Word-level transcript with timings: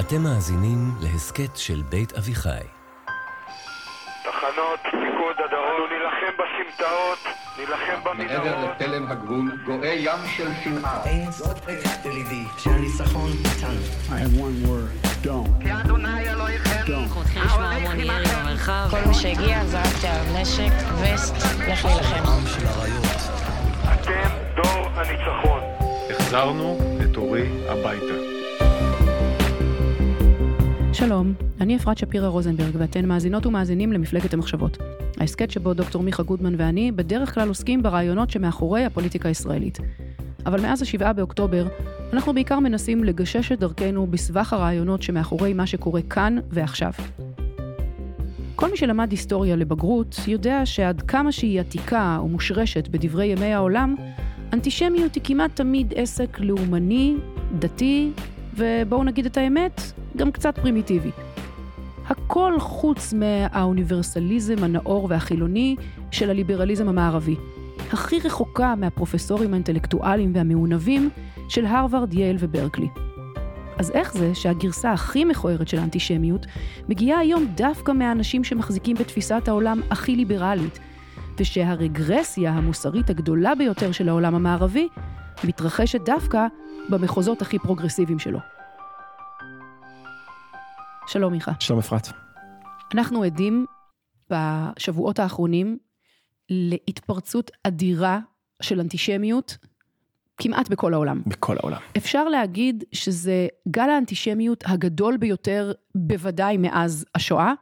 אתם 0.00 0.22
מאזינים 0.22 0.78
להסכת 1.00 1.56
של 1.56 1.82
בית 1.88 2.12
אביחי. 2.12 2.64
תחנות, 4.22 4.80
פיקוד 4.82 5.36
הדרום, 5.44 5.90
נילחם 5.90 6.36
בסמטאות, 6.38 7.18
נילחם 7.58 8.04
במנהרות. 8.04 8.46
מעבר 8.46 8.70
לתלם 8.70 9.06
הגבול 9.08 9.58
גואה 9.66 9.88
ים 9.88 10.18
של 10.36 10.48
שנאה. 10.64 11.04
אין 11.04 11.30
זאת 11.30 11.56
בקעת 11.64 12.06
ליבי, 12.06 12.44
שהניצחון 12.58 13.30
איתנו. 13.30 13.80
I 14.08 14.12
have 14.12 14.38
one 14.38 14.66
word, 14.66 15.26
don't. 15.26 15.64
מתחיל 17.20 17.42
לשמוע 17.44 17.64
המון 17.64 18.00
ירי 18.00 18.24
במרחב. 18.36 18.88
כל 18.90 19.08
מי 19.08 19.14
שהגיע 19.14 19.64
זרקתי 19.64 20.06
עליו 20.08 20.42
נשק, 20.42 20.72
וסט, 21.02 21.34
לך 21.68 21.84
להילחם. 21.84 22.24
אתם 23.94 24.28
דור 24.56 24.88
הניצחון. 24.94 25.60
החזרנו 26.10 26.78
את 27.02 27.16
אורי 27.16 27.48
הביתה. 27.68 28.33
שלום, 30.94 31.34
אני 31.60 31.76
אפרת 31.76 31.98
שפירא 31.98 32.28
רוזנברג 32.28 32.74
ואתן 32.78 33.06
מאזינות 33.06 33.46
ומאזינים 33.46 33.92
למפלגת 33.92 34.34
המחשבות. 34.34 34.78
ההסכת 35.20 35.50
שבו 35.50 35.74
דוקטור 35.74 36.02
מיכה 36.02 36.22
גודמן 36.22 36.54
ואני 36.58 36.92
בדרך 36.92 37.34
כלל 37.34 37.48
עוסקים 37.48 37.82
ברעיונות 37.82 38.30
שמאחורי 38.30 38.84
הפוליטיקה 38.84 39.28
הישראלית. 39.28 39.78
אבל 40.46 40.60
מאז 40.60 40.82
השבעה 40.82 41.12
באוקטובר, 41.12 41.66
אנחנו 42.12 42.34
בעיקר 42.34 42.58
מנסים 42.58 43.04
לגשש 43.04 43.52
את 43.52 43.60
דרכנו 43.60 44.06
בסבך 44.06 44.52
הרעיונות 44.52 45.02
שמאחורי 45.02 45.52
מה 45.52 45.66
שקורה 45.66 46.02
כאן 46.02 46.38
ועכשיו. 46.50 46.92
כל 48.56 48.70
מי 48.70 48.76
שלמד 48.76 49.10
היסטוריה 49.10 49.56
לבגרות 49.56 50.16
יודע 50.26 50.66
שעד 50.66 51.02
כמה 51.02 51.32
שהיא 51.32 51.60
עתיקה 51.60 52.16
או 52.20 52.28
מושרשת 52.28 52.88
בדברי 52.88 53.26
ימי 53.26 53.52
העולם, 53.52 53.94
אנטישמיות 54.52 55.14
היא 55.14 55.22
כמעט 55.24 55.50
תמיד 55.54 55.92
עסק 55.96 56.40
לאומני, 56.40 57.14
דתי, 57.58 58.10
ובואו 58.56 59.04
נגיד 59.04 59.26
את 59.26 59.36
האמת, 59.36 59.80
גם 60.16 60.32
קצת 60.32 60.58
פרימיטיבי. 60.58 61.10
הכל 62.06 62.54
חוץ 62.60 63.12
מהאוניברסליזם 63.12 64.64
הנאור 64.64 65.06
והחילוני 65.10 65.76
של 66.10 66.30
הליברליזם 66.30 66.88
המערבי. 66.88 67.36
הכי 67.92 68.20
רחוקה 68.24 68.74
מהפרופסורים 68.74 69.52
האינטלקטואליים 69.52 70.32
והמעונבים 70.34 71.10
של 71.48 71.66
הרווארד, 71.66 72.14
יייל 72.14 72.36
וברקלי. 72.38 72.88
אז 73.78 73.90
איך 73.90 74.14
זה 74.14 74.34
שהגרסה 74.34 74.92
הכי 74.92 75.24
מכוערת 75.24 75.68
של 75.68 75.78
האנטישמיות 75.78 76.46
מגיעה 76.88 77.18
היום 77.18 77.46
דווקא 77.54 77.92
מהאנשים 77.92 78.44
שמחזיקים 78.44 78.96
בתפיסת 78.96 79.48
העולם 79.48 79.80
הכי 79.90 80.16
ליברלית, 80.16 80.78
ושהרגרסיה 81.40 82.52
המוסרית 82.52 83.10
הגדולה 83.10 83.54
ביותר 83.54 83.92
של 83.92 84.08
העולם 84.08 84.34
המערבי 84.34 84.88
מתרחשת 85.44 86.00
דווקא 86.04 86.46
במחוזות 86.88 87.42
הכי 87.42 87.58
פרוגרסיביים 87.58 88.18
שלו. 88.18 88.53
שלום 91.06 91.32
מיכה. 91.32 91.52
שלום 91.60 91.78
אפרת. 91.78 92.08
אנחנו 92.94 93.22
עדים 93.22 93.66
בשבועות 94.30 95.18
האחרונים 95.18 95.78
להתפרצות 96.50 97.50
אדירה 97.64 98.20
של 98.62 98.80
אנטישמיות 98.80 99.56
כמעט 100.36 100.68
בכל 100.68 100.94
העולם. 100.94 101.22
בכל 101.26 101.56
העולם. 101.60 101.80
אפשר 101.96 102.24
להגיד 102.24 102.84
שזה 102.92 103.46
גל 103.68 103.90
האנטישמיות 103.90 104.64
הגדול 104.66 105.16
ביותר 105.16 105.72
בוודאי 105.94 106.56
מאז 106.56 107.04
השואה, 107.14 107.52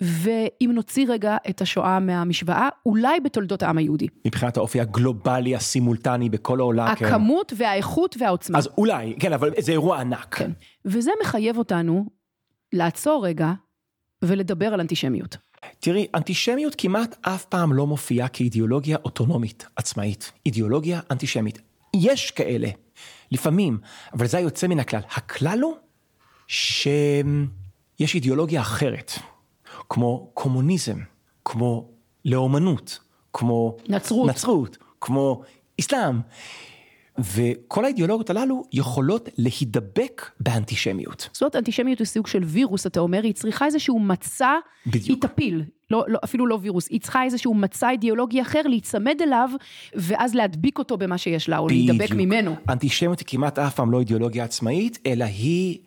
ואם 0.00 0.70
נוציא 0.74 1.06
רגע 1.08 1.36
את 1.50 1.60
השואה 1.60 2.00
מהמשוואה, 2.00 2.68
אולי 2.86 3.20
בתולדות 3.20 3.62
העם 3.62 3.78
היהודי. 3.78 4.06
מבחינת 4.26 4.56
האופי 4.56 4.80
הגלובלי 4.80 5.56
הסימולטני 5.56 6.28
בכל 6.28 6.60
העולם. 6.60 6.94
כן. 6.94 7.06
הכמות 7.06 7.52
והאיכות 7.56 8.16
והעוצמה. 8.18 8.58
אז 8.58 8.68
אולי, 8.78 9.14
כן, 9.20 9.32
אבל 9.32 9.50
זה 9.58 9.72
אירוע 9.72 10.00
ענק. 10.00 10.34
כן. 10.34 10.50
וזה 10.84 11.10
מחייב 11.22 11.58
אותנו 11.58 12.19
לעצור 12.72 13.26
רגע 13.26 13.52
ולדבר 14.22 14.66
על 14.66 14.80
אנטישמיות. 14.80 15.36
תראי, 15.80 16.06
אנטישמיות 16.14 16.74
כמעט 16.78 17.16
אף 17.20 17.44
פעם 17.44 17.72
לא 17.72 17.86
מופיעה 17.86 18.28
כאידיאולוגיה 18.28 18.98
אוטונומית, 19.04 19.66
עצמאית. 19.76 20.32
אידיאולוגיה 20.46 21.00
אנטישמית. 21.10 21.58
יש 21.96 22.30
כאלה, 22.30 22.68
לפעמים, 23.32 23.78
אבל 24.12 24.26
זה 24.26 24.36
היוצא 24.36 24.66
מן 24.66 24.80
הכלל. 24.80 25.00
הכלל 25.14 25.60
הוא 25.62 25.76
שיש 26.48 28.14
אידיאולוגיה 28.14 28.60
אחרת, 28.60 29.12
כמו 29.88 30.30
קומוניזם, 30.34 30.98
כמו 31.44 31.90
לאומנות, 32.24 32.98
כמו 33.32 33.76
נצרות. 33.88 34.30
נצרות, 34.30 34.78
כמו 35.00 35.42
אסלאם. 35.80 36.20
וכל 37.34 37.84
האידיאולוגיות 37.84 38.30
הללו 38.30 38.64
יכולות 38.72 39.28
להידבק 39.38 40.30
באנטישמיות. 40.40 41.28
זאת 41.32 41.42
אומרת, 41.42 41.56
אנטישמיות 41.56 41.98
היא 41.98 42.06
סוג 42.06 42.26
של 42.26 42.44
וירוס, 42.44 42.86
אתה 42.86 43.00
אומר, 43.00 43.22
היא 43.22 43.34
צריכה 43.34 43.66
איזשהו 43.66 43.98
מצע, 43.98 44.54
בדיוק. 44.86 45.06
היא 45.06 45.16
תפיל, 45.20 45.62
לא, 45.90 46.04
לא, 46.08 46.18
אפילו 46.24 46.46
לא 46.46 46.58
וירוס, 46.62 46.88
היא 46.90 47.00
צריכה 47.00 47.24
איזשהו 47.24 47.54
מצע 47.54 47.90
אידיאולוגי 47.90 48.42
אחר, 48.42 48.60
להיצמד 48.64 49.22
אליו, 49.22 49.50
ואז 49.94 50.34
להדביק 50.34 50.78
אותו 50.78 50.96
במה 50.96 51.18
שיש 51.18 51.48
לה, 51.48 51.58
או 51.58 51.68
להידבק 51.68 52.10
בדיוק. 52.10 52.20
ממנו. 52.20 52.54
אנטישמיות 52.68 53.18
היא 53.18 53.26
כמעט 53.26 53.58
אף 53.58 53.74
פעם 53.74 53.90
לא 53.90 54.00
אידיאולוגיה 54.00 54.44
עצמאית, 54.44 54.98
אלא 55.06 55.24
היא 55.24 55.78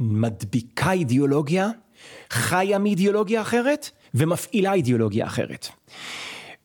מדביקה 0.00 0.92
אידיאולוגיה, 0.92 1.70
חיה 2.30 2.78
מאידיאולוגיה 2.78 3.40
אחרת, 3.40 3.90
ומפעילה 4.14 4.72
אידיאולוגיה 4.72 5.26
אחרת. 5.26 5.68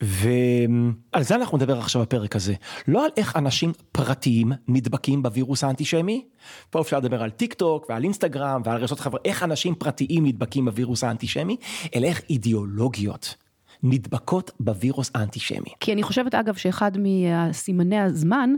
ועל 0.01 1.23
זה 1.23 1.35
אנחנו 1.35 1.57
נדבר 1.57 1.79
עכשיו 1.79 2.01
בפרק 2.01 2.35
הזה. 2.35 2.53
לא 2.87 3.05
על 3.05 3.11
איך 3.17 3.35
אנשים 3.35 3.71
פרטיים 3.91 4.51
נדבקים 4.67 5.23
בווירוס 5.23 5.63
האנטישמי, 5.63 6.25
פה 6.69 6.81
אפשר 6.81 6.97
לדבר 6.97 7.23
על 7.23 7.29
טיק 7.29 7.53
טוק 7.53 7.85
ועל 7.89 8.03
אינסטגרם 8.03 8.61
ועל 8.65 8.81
רשתות 8.81 8.99
חברה, 8.99 9.19
איך 9.25 9.43
אנשים 9.43 9.75
פרטיים 9.75 10.25
נדבקים 10.25 10.65
בווירוס 10.65 11.03
האנטישמי, 11.03 11.57
אלא 11.95 12.07
איך 12.07 12.21
אידיאולוגיות 12.29 13.35
נדבקות 13.83 14.51
בווירוס 14.59 15.11
האנטישמי. 15.15 15.69
כי 15.79 15.93
אני 15.93 16.03
חושבת, 16.03 16.35
אגב, 16.35 16.55
שאחד 16.55 16.91
מסימני 16.97 17.99
הזמן, 17.99 18.49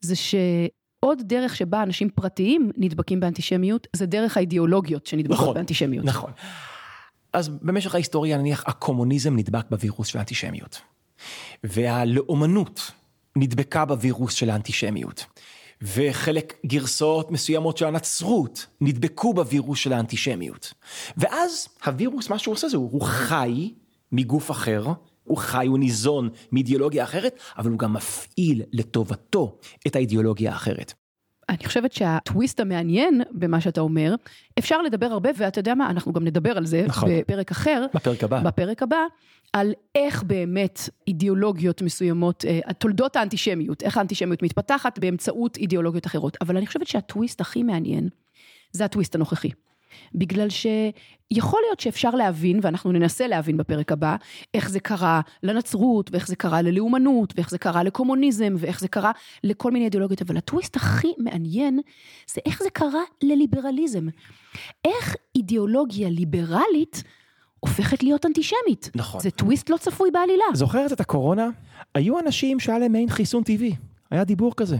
זה 0.00 0.14
שעוד 0.16 1.18
דרך 1.22 1.56
שבה 1.56 1.82
אנשים 1.82 2.08
פרטיים 2.08 2.70
נדבקים 2.76 3.20
באנטישמיות, 3.20 3.86
זה 3.96 4.06
דרך 4.06 4.36
האידיאולוגיות 4.36 5.06
שנדבקות 5.06 5.40
נכון, 5.40 5.54
באנטישמיות. 5.54 6.04
נכון. 6.04 6.30
אז 7.32 7.48
במשך 7.48 7.94
ההיסטוריה 7.94 8.38
נניח 8.38 8.64
הקומוניזם 8.66 9.36
נדבק 9.36 9.64
בווירוס 9.70 10.06
של 10.06 10.18
האנטישמיות. 10.18 10.80
והלאומנות 11.64 12.90
נדבקה 13.36 13.84
בווירוס 13.84 14.34
של 14.34 14.50
האנטישמיות. 14.50 15.26
וחלק 15.82 16.54
גרסאות 16.66 17.30
מסוימות 17.30 17.76
של 17.76 17.86
הנצרות 17.86 18.66
נדבקו 18.80 19.34
בווירוס 19.34 19.78
של 19.78 19.92
האנטישמיות. 19.92 20.72
ואז 21.16 21.68
הווירוס, 21.86 22.30
מה 22.30 22.38
שהוא 22.38 22.52
עושה 22.52 22.68
זה, 22.68 22.76
הוא 22.76 23.02
חי 23.02 23.74
מגוף 24.12 24.50
אחר, 24.50 24.86
הוא 25.24 25.36
חי, 25.38 25.66
הוא 25.66 25.78
ניזון 25.78 26.28
מאידיאולוגיה 26.52 27.04
אחרת, 27.04 27.38
אבל 27.58 27.70
הוא 27.70 27.78
גם 27.78 27.92
מפעיל 27.92 28.62
לטובתו 28.72 29.58
את 29.86 29.96
האידיאולוגיה 29.96 30.52
האחרת. 30.52 30.94
אני 31.48 31.64
חושבת 31.64 31.92
שהטוויסט 31.92 32.60
המעניין 32.60 33.22
במה 33.30 33.60
שאתה 33.60 33.80
אומר, 33.80 34.14
אפשר 34.58 34.82
לדבר 34.82 35.06
הרבה, 35.06 35.30
ואתה 35.36 35.58
יודע 35.58 35.74
מה, 35.74 35.90
אנחנו 35.90 36.12
גם 36.12 36.24
נדבר 36.24 36.56
על 36.56 36.66
זה 36.66 36.84
נכון. 36.86 37.10
בפרק 37.12 37.50
אחר. 37.50 37.86
בפרק 37.94 38.24
הבא. 38.24 38.40
בפרק 38.40 38.82
הבא, 38.82 39.04
על 39.52 39.72
איך 39.94 40.22
באמת 40.22 40.80
אידיאולוגיות 41.08 41.82
מסוימות, 41.82 42.44
אה, 42.44 42.72
תולדות 42.74 43.16
האנטישמיות, 43.16 43.82
איך 43.82 43.96
האנטישמיות 43.96 44.42
מתפתחת 44.42 44.98
באמצעות 44.98 45.56
אידיאולוגיות 45.56 46.06
אחרות. 46.06 46.36
אבל 46.40 46.56
אני 46.56 46.66
חושבת 46.66 46.86
שהטוויסט 46.86 47.40
הכי 47.40 47.62
מעניין, 47.62 48.08
זה 48.72 48.84
הטוויסט 48.84 49.14
הנוכחי. 49.14 49.50
בגלל 50.14 50.48
שיכול 50.50 51.60
להיות 51.66 51.80
שאפשר 51.80 52.10
להבין, 52.10 52.60
ואנחנו 52.62 52.92
ננסה 52.92 53.26
להבין 53.26 53.56
בפרק 53.56 53.92
הבא, 53.92 54.16
איך 54.54 54.70
זה 54.70 54.80
קרה 54.80 55.20
לנצרות, 55.42 56.10
ואיך 56.12 56.28
זה 56.28 56.36
קרה 56.36 56.62
ללאומנות, 56.62 57.32
ואיך 57.36 57.50
זה 57.50 57.58
קרה 57.58 57.82
לקומוניזם, 57.82 58.54
ואיך 58.58 58.80
זה 58.80 58.88
קרה 58.88 59.12
לכל 59.44 59.70
מיני 59.70 59.84
אידיאולוגיות, 59.84 60.22
אבל 60.22 60.36
הטוויסט 60.36 60.76
הכי 60.76 61.12
מעניין, 61.18 61.80
זה 62.34 62.40
איך 62.46 62.62
זה 62.62 62.70
קרה 62.70 63.02
לליברליזם. 63.22 64.08
איך 64.84 65.16
אידיאולוגיה 65.36 66.08
ליברלית 66.10 67.02
הופכת 67.60 68.02
להיות 68.02 68.26
אנטישמית. 68.26 68.90
נכון. 68.94 69.20
זה 69.20 69.30
טוויסט 69.30 69.70
לא 69.70 69.76
צפוי 69.76 70.10
בעלילה. 70.10 70.44
זוכרת 70.54 70.92
את 70.92 71.00
הקורונה? 71.00 71.48
היו 71.94 72.18
אנשים 72.18 72.60
שהיה 72.60 72.78
להם 72.78 72.92
מעין 72.92 73.10
חיסון 73.10 73.42
טבעי. 73.42 73.74
היה 74.10 74.24
דיבור 74.24 74.54
כזה, 74.56 74.76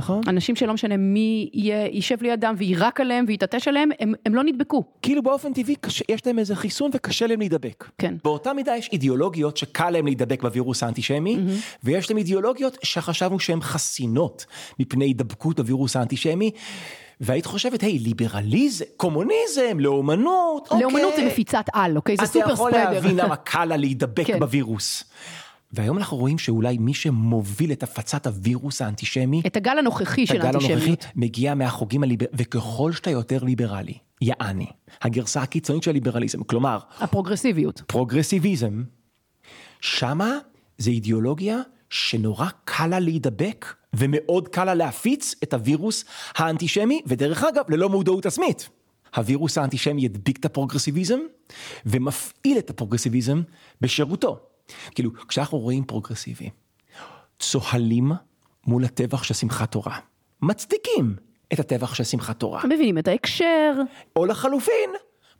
נכון? 0.00 0.20
אנשים 0.28 0.56
שלא 0.56 0.74
משנה 0.74 0.96
מי 0.96 1.50
יהיה, 1.54 1.86
יישב 1.86 2.22
לידם 2.22 2.54
ויירק 2.58 3.00
עליהם 3.00 3.24
ויתעטש 3.28 3.68
עליהם, 3.68 3.88
הם, 4.00 4.14
הם 4.26 4.34
לא 4.34 4.44
נדבקו. 4.44 4.84
כאילו 5.02 5.22
באופן 5.22 5.52
טבעי 5.52 5.74
קשה, 5.80 6.04
יש 6.08 6.26
להם 6.26 6.38
איזה 6.38 6.56
חיסון 6.56 6.90
וקשה 6.94 7.26
להם 7.26 7.38
להידבק. 7.38 7.90
כן. 7.98 8.14
באותה 8.24 8.52
מידה 8.52 8.76
יש 8.76 8.88
אידיאולוגיות 8.92 9.56
שקל 9.56 9.90
להם 9.90 10.04
להידבק 10.04 10.42
בווירוס 10.42 10.82
האנטישמי, 10.82 11.36
mm-hmm. 11.36 11.78
ויש 11.84 12.10
להם 12.10 12.18
אידיאולוגיות 12.18 12.78
שחשבנו 12.82 13.40
שהן 13.40 13.60
חסינות 13.60 14.46
מפני 14.78 15.04
הידבקות 15.04 15.60
בווירוס 15.60 15.96
האנטישמי. 15.96 16.50
והיית 17.20 17.46
חושבת, 17.46 17.80
היי, 17.80 17.98
ליברליזם, 17.98 18.84
קומוניזם, 18.96 19.78
לאומנות, 19.78 20.68
לאומנות 20.70 21.10
אוקיי. 21.12 21.24
זה 21.24 21.30
מפיצת 21.30 21.64
על, 21.72 21.96
אוקיי? 21.96 22.16
זה 22.16 22.22
אתה 22.22 22.32
סופר 22.32 22.52
יכול 22.52 22.70
ספרדר. 22.70 22.90
להבין 22.90 23.16
למה 23.16 23.36
קל 23.50 23.64
לה 23.64 23.76
להידבק 23.76 24.26
כן. 24.26 24.38
בווירוס. 24.38 25.04
והיום 25.72 25.98
אנחנו 25.98 26.16
רואים 26.16 26.38
שאולי 26.38 26.78
מי 26.78 26.94
שמוביל 26.94 27.72
את 27.72 27.82
הפצת 27.82 28.26
הווירוס 28.26 28.82
האנטישמי, 28.82 29.42
את 29.46 29.56
הגל 29.56 29.78
הנוכחי 29.78 30.22
את 30.22 30.28
של 30.28 30.34
הגל 30.34 30.48
הנוכחי, 30.48 30.72
האנטישמיות. 30.72 31.04
מגיע 31.16 31.54
מהחוגים 31.54 32.02
הליברליים, 32.02 32.36
וככל 32.38 32.92
שאתה 32.92 33.10
יותר 33.10 33.44
ליברלי, 33.44 33.94
יעני, 34.20 34.66
הגרסה 35.02 35.42
הקיצונית 35.42 35.82
של 35.82 35.90
הליברליזם, 35.90 36.42
כלומר, 36.42 36.78
הפרוגרסיביות. 36.98 37.82
פרוגרסיביזם, 37.86 38.82
שמה 39.80 40.38
זה 40.78 40.90
אידיאולוגיה 40.90 41.58
שנורא 41.90 42.46
קל 42.64 42.86
לה 42.86 42.98
להידבק 42.98 43.74
ומאוד 43.92 44.48
קל 44.48 44.64
לה 44.64 44.74
להפיץ 44.74 45.34
את 45.42 45.54
הווירוס 45.54 46.04
האנטישמי, 46.36 47.02
ודרך 47.06 47.44
אגב, 47.44 47.64
ללא 47.68 47.88
מודעות 47.88 48.26
עצמית. 48.26 48.68
הווירוס 49.16 49.58
האנטישמי 49.58 50.04
ידביק 50.04 50.38
את 50.38 50.44
הפרוגרסיביזם 50.44 51.18
ומפעיל 51.86 52.58
את 52.58 52.70
הפרוגרסיביזם 52.70 53.42
בשירותו. 53.80 54.49
כאילו, 54.94 55.10
כשאנחנו 55.28 55.58
רואים 55.58 55.84
פרוגרסיבי, 55.84 56.50
צוהלים 57.38 58.12
מול 58.66 58.84
הטבח 58.84 59.22
של 59.22 59.34
שמחת 59.34 59.72
תורה, 59.72 59.98
מצדיקים 60.42 61.16
את 61.52 61.60
הטבח 61.60 61.94
של 61.94 62.04
שמחת 62.04 62.40
תורה. 62.40 62.62
מבינים 62.64 62.98
את 62.98 63.08
ההקשר, 63.08 63.72
או 64.16 64.26
לחלופין, 64.26 64.90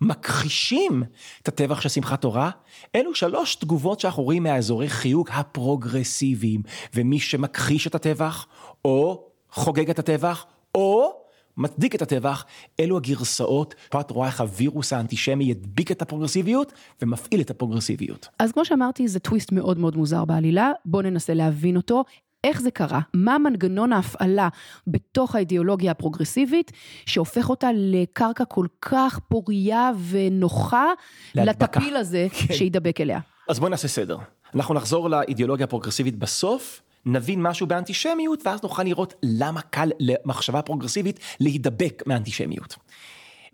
מכחישים 0.00 1.02
את 1.42 1.48
הטבח 1.48 1.80
של 1.80 1.88
שמחת 1.88 2.20
תורה. 2.20 2.50
אלו 2.94 3.14
שלוש 3.14 3.54
תגובות 3.54 4.00
שאנחנו 4.00 4.22
רואים 4.22 4.42
מאזורי 4.42 4.88
חיוג 4.88 5.28
הפרוגרסיביים, 5.32 6.62
ומי 6.94 7.20
שמכחיש 7.20 7.86
את 7.86 7.94
הטבח, 7.94 8.46
או 8.84 9.28
חוגג 9.50 9.90
את 9.90 9.98
הטבח, 9.98 10.46
או 10.74 11.19
מצדיק 11.56 11.94
את 11.94 12.02
הטבח, 12.02 12.44
אלו 12.80 12.96
הגרסאות, 12.96 13.74
פה 13.90 14.00
את 14.00 14.10
רואה 14.10 14.28
איך 14.28 14.40
הווירוס 14.40 14.92
האנטישמי 14.92 15.44
ידביק 15.44 15.90
את 15.90 16.02
הפרוגרסיביות 16.02 16.72
ומפעיל 17.02 17.40
את 17.40 17.50
הפרוגרסיביות. 17.50 18.28
אז 18.38 18.52
כמו 18.52 18.64
שאמרתי, 18.64 19.08
זה 19.08 19.18
טוויסט 19.18 19.52
מאוד 19.52 19.78
מאוד 19.78 19.96
מוזר 19.96 20.24
בעלילה, 20.24 20.72
בואו 20.84 21.02
ננסה 21.02 21.34
להבין 21.34 21.76
אותו. 21.76 22.04
איך 22.44 22.60
זה 22.60 22.70
קרה? 22.70 23.00
מה 23.14 23.38
מנגנון 23.38 23.92
ההפעלה 23.92 24.48
בתוך 24.86 25.34
האידיאולוגיה 25.34 25.90
הפרוגרסיבית, 25.90 26.72
שהופך 27.06 27.50
אותה 27.50 27.68
לקרקע 27.74 28.44
כל 28.44 28.66
כך 28.82 29.18
פוריה 29.28 29.90
ונוחה 30.10 30.86
להדבקה. 31.34 31.80
לטפיל 31.80 31.96
הזה 31.96 32.26
כן. 32.48 32.54
שידבק 32.54 33.00
אליה? 33.00 33.20
אז 33.48 33.58
בואי 33.58 33.70
נעשה 33.70 33.88
סדר. 33.88 34.18
אנחנו 34.54 34.74
נחזור 34.74 35.10
לאידיאולוגיה 35.10 35.64
הפרוגרסיבית 35.64 36.18
בסוף, 36.18 36.82
נבין 37.06 37.42
משהו 37.42 37.66
באנטישמיות, 37.66 38.46
ואז 38.46 38.62
נוכל 38.62 38.82
לראות 38.82 39.14
למה 39.22 39.60
קל 39.60 39.90
למחשבה 40.00 40.62
פרוגרסיבית 40.62 41.20
להידבק 41.40 42.02
מאנטישמיות. 42.06 42.76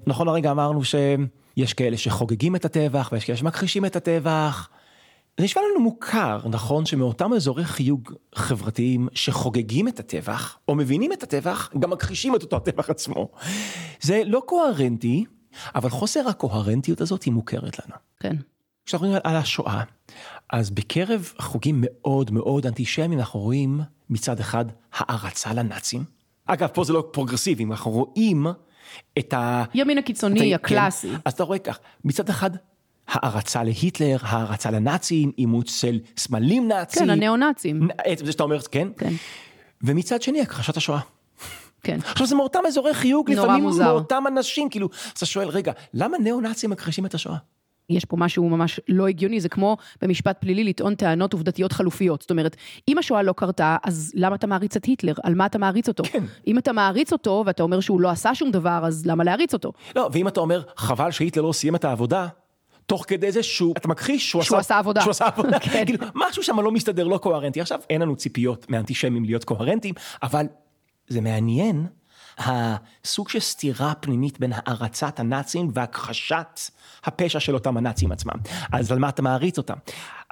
נכון 0.07 0.29
הרגע 0.29 0.51
אמרנו 0.51 0.85
שיש 0.85 1.75
כאלה 1.75 1.97
שחוגגים 1.97 2.57
את 2.57 2.65
הטבח, 2.65 3.09
ויש 3.13 3.25
כאלה 3.25 3.37
שמכחישים 3.37 3.85
את 3.85 3.97
הטבח. 3.97 4.69
זה 5.39 5.45
נשמע 5.45 5.63
לנו 5.71 5.81
מוכר, 5.81 6.41
נכון, 6.51 6.87
שמאותם 6.87 7.33
אזורי 7.33 7.65
חיוג 7.65 8.13
חברתיים 8.35 9.09
שחוגגים 9.15 9.89
את 9.89 10.01
הטבח, 10.01 10.59
או 10.69 10.75
מבינים 10.75 11.13
את 11.13 11.23
הטבח, 11.23 11.71
גם 11.79 11.91
מכחישים 11.91 12.37
את 12.37 12.43
אותו 12.43 12.57
הטבח 12.57 12.91
עצמו. 12.91 13.29
זה 14.01 14.23
לא 14.25 14.43
קוהרנטי, 14.47 15.25
אבל 15.75 15.91
חוסר 15.91 16.29
הקוהרנטיות 16.29 17.01
הזאת 17.01 17.23
היא 17.23 17.33
מוכרת 17.33 17.79
לנו. 17.79 17.95
כן. 18.21 18.37
כשאנחנו 18.87 19.07
מדברים 19.09 19.23
על 19.25 19.37
השואה, 19.37 19.83
אז 20.53 20.71
בקרב 20.71 21.33
חוגים 21.39 21.77
מאוד 21.81 22.31
מאוד 22.31 22.67
אנטישמיים 22.67 23.19
אנחנו 23.19 23.41
רואים 23.41 23.81
מצד 24.11 24.41
אחד 24.41 24.65
הערצה 24.93 25.53
לנאצים. 25.53 26.05
אגב, 26.47 26.69
פה 26.69 26.85
זה 26.85 26.93
לא 26.93 27.09
פרוגרסיבי, 27.13 27.65
אנחנו 27.65 27.91
רואים 27.91 28.47
את 29.19 29.33
ה... 29.33 29.65
ימין 29.75 29.99
הקיצוני, 29.99 30.53
ה- 30.53 30.57
הקלאסי. 30.57 31.09
כן, 31.11 31.17
אז 31.25 31.33
אתה 31.33 31.45
רואה 31.45 31.59
כך, 31.59 31.79
מצד 32.05 32.29
אחד 32.29 32.51
הערצה 33.09 33.63
להיטלר, 33.63 34.17
הערצה 34.23 34.71
לנאצים, 34.71 35.33
אימוץ 35.39 35.81
של 35.81 36.01
סמלים 36.17 36.69
נאצים. 36.69 37.03
כן, 37.03 37.11
הניאו-נאצים. 37.11 37.89
עצם 37.99 38.27
זה 38.27 38.33
שאתה 38.33 38.43
אומר, 38.43 38.61
כן. 38.61 38.89
כן, 38.99 39.13
ומצד 39.83 40.23
שני, 40.23 40.41
הכחשת 40.41 40.77
השואה. 40.77 41.01
כן. 41.83 41.99
עכשיו 42.05 42.27
זה 42.27 42.35
מאותם 42.35 42.61
אזורי 42.67 42.95
חיוג, 42.95 43.31
לפעמים 43.31 43.63
מוזר. 43.63 43.85
מאותם 43.85 44.25
אנשים, 44.29 44.69
כאילו, 44.69 44.89
אז 45.07 45.11
אתה 45.17 45.27
שואל, 45.27 45.49
רגע, 45.49 45.73
למה 45.95 46.19
ניאו-נאצים 46.19 46.71
מכחישים 46.71 47.07
את 47.07 47.15
השואה? 47.15 47.37
יש 47.91 48.05
פה 48.05 48.17
משהו 48.17 48.49
ממש 48.49 48.81
לא 48.89 49.07
הגיוני, 49.07 49.41
זה 49.41 49.49
כמו 49.49 49.77
במשפט 50.03 50.37
פלילי 50.41 50.65
לטעון 50.65 50.95
טענות 50.95 51.33
עובדתיות 51.33 51.73
חלופיות. 51.73 52.21
זאת 52.21 52.31
אומרת, 52.31 52.57
אם 52.89 52.99
השואה 52.99 53.23
לא 53.23 53.33
קרתה, 53.33 53.77
אז 53.85 54.13
למה 54.15 54.37
אתה 54.37 54.47
מעריץ 54.47 54.77
את 54.77 54.85
היטלר? 54.85 55.15
על 55.23 55.35
מה 55.35 55.47
אתה 55.47 55.59
מעריץ 55.59 55.89
אותו? 55.89 56.05
כן. 56.05 56.25
אם 56.47 56.59
אתה 56.59 56.73
מעריץ 56.73 57.13
אותו, 57.13 57.43
ואתה 57.47 57.63
אומר 57.63 57.81
שהוא 57.81 58.01
לא 58.01 58.11
עשה 58.11 58.35
שום 58.35 58.51
דבר, 58.51 58.81
אז 58.85 59.07
למה 59.07 59.25
להעריץ 59.25 59.55
אותו? 59.55 59.73
לא, 59.97 60.09
ואם 60.13 60.29
אתה 60.29 60.41
אומר, 60.41 60.63
חבל 60.77 61.11
שהיטלר 61.11 61.43
לא 61.43 61.53
סיים 61.53 61.75
את 61.75 61.85
העבודה, 61.85 62.29
תוך 62.87 63.05
כדי 63.09 63.33
זה 63.33 63.43
שהוא, 63.43 63.75
אתה 63.77 63.89
מכחיש 63.89 64.31
שהוא, 64.31 64.43
שהוא 64.43 64.59
עשה 64.59 64.79
עבודה. 64.79 65.01
שהוא 65.01 65.11
עשה 65.11 65.27
עבודה, 65.27 65.59
כן. 65.65 65.85
כאילו, 65.85 66.07
משהו 66.15 66.43
שם 66.43 66.61
לא 66.61 66.73
מסתדר, 66.73 67.07
לא 67.07 67.19
קוהרנטי. 67.19 67.61
עכשיו, 67.61 67.81
אין 67.91 68.03
לנו 68.03 68.17
ציפיות 68.17 68.71
מאנטישמים 68.71 69.25
להיות 69.25 69.45
קוהרנטיים, 69.45 69.95
אבל 70.23 70.47
זה 71.09 71.21
מעניין, 71.21 71.87
הסוג 72.39 73.29
של 73.29 73.41
סתירה 73.41 73.95
פנימית 73.95 74.41
בין 74.41 74.53
הערצת 74.55 75.21
הנאצים 75.21 75.71
והכחשת 75.75 76.61
הפשע 77.05 77.41
של 77.41 77.55
אותם 77.55 77.77
הנאצים 77.77 78.13
עצמם. 78.13 78.35
אז 78.73 78.93
על 78.93 78.99
מה 78.99 79.09
אתה 79.09 79.23
מעריץ 79.23 79.59
אותם? 79.59 79.75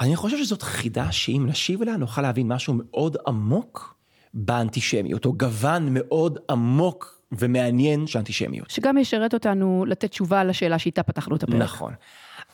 אני 0.00 0.16
חושב 0.16 0.36
שזאת 0.44 0.62
חידה 0.62 1.12
שאם 1.12 1.46
נשיב 1.48 1.82
אליה 1.82 1.96
נוכל 1.96 2.22
להבין 2.22 2.52
משהו 2.52 2.74
מאוד 2.76 3.16
עמוק 3.26 3.94
באנטישמיות, 4.34 5.24
או 5.24 5.32
גוון 5.32 5.88
מאוד 5.90 6.38
עמוק 6.50 7.20
ומעניין 7.32 8.06
של 8.06 8.18
אנטישמיות. 8.18 8.70
שגם 8.70 8.98
ישרת 8.98 9.34
אותנו 9.34 9.84
לתת 9.88 10.10
תשובה 10.10 10.44
לשאלה 10.44 10.78
שאיתה 10.78 11.02
פתחנו 11.02 11.36
את 11.36 11.42
הפרק. 11.42 11.62
נכון. 11.62 11.92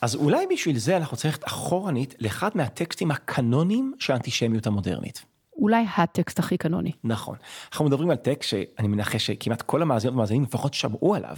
אז 0.00 0.14
אולי 0.14 0.46
בשביל 0.52 0.78
זה 0.78 0.96
אנחנו 0.96 1.16
צריכים 1.16 1.30
ללכת 1.30 1.46
אחורנית 1.46 2.14
לאחד 2.18 2.50
מהטקסטים 2.54 3.10
הקנוניים 3.10 3.94
של 3.98 4.12
האנטישמיות 4.12 4.66
המודרנית. 4.66 5.24
אולי 5.60 5.84
הטקסט 5.96 6.38
הכי 6.38 6.56
קנוני. 6.56 6.92
נכון. 7.04 7.36
אנחנו 7.72 7.84
מדברים 7.84 8.10
על 8.10 8.16
טקסט 8.16 8.48
שאני 8.48 8.88
מנחש 8.88 9.26
שכמעט 9.26 9.62
כל 9.62 9.82
המאזינות 9.82 10.14
והמאזינים 10.14 10.42
לפחות 10.42 10.74
שמעו 10.74 11.14
עליו, 11.14 11.36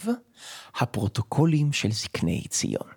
הפרוטוקולים 0.77 1.73
של 1.73 1.91
זקני 1.91 2.43
ציון. 2.49 2.89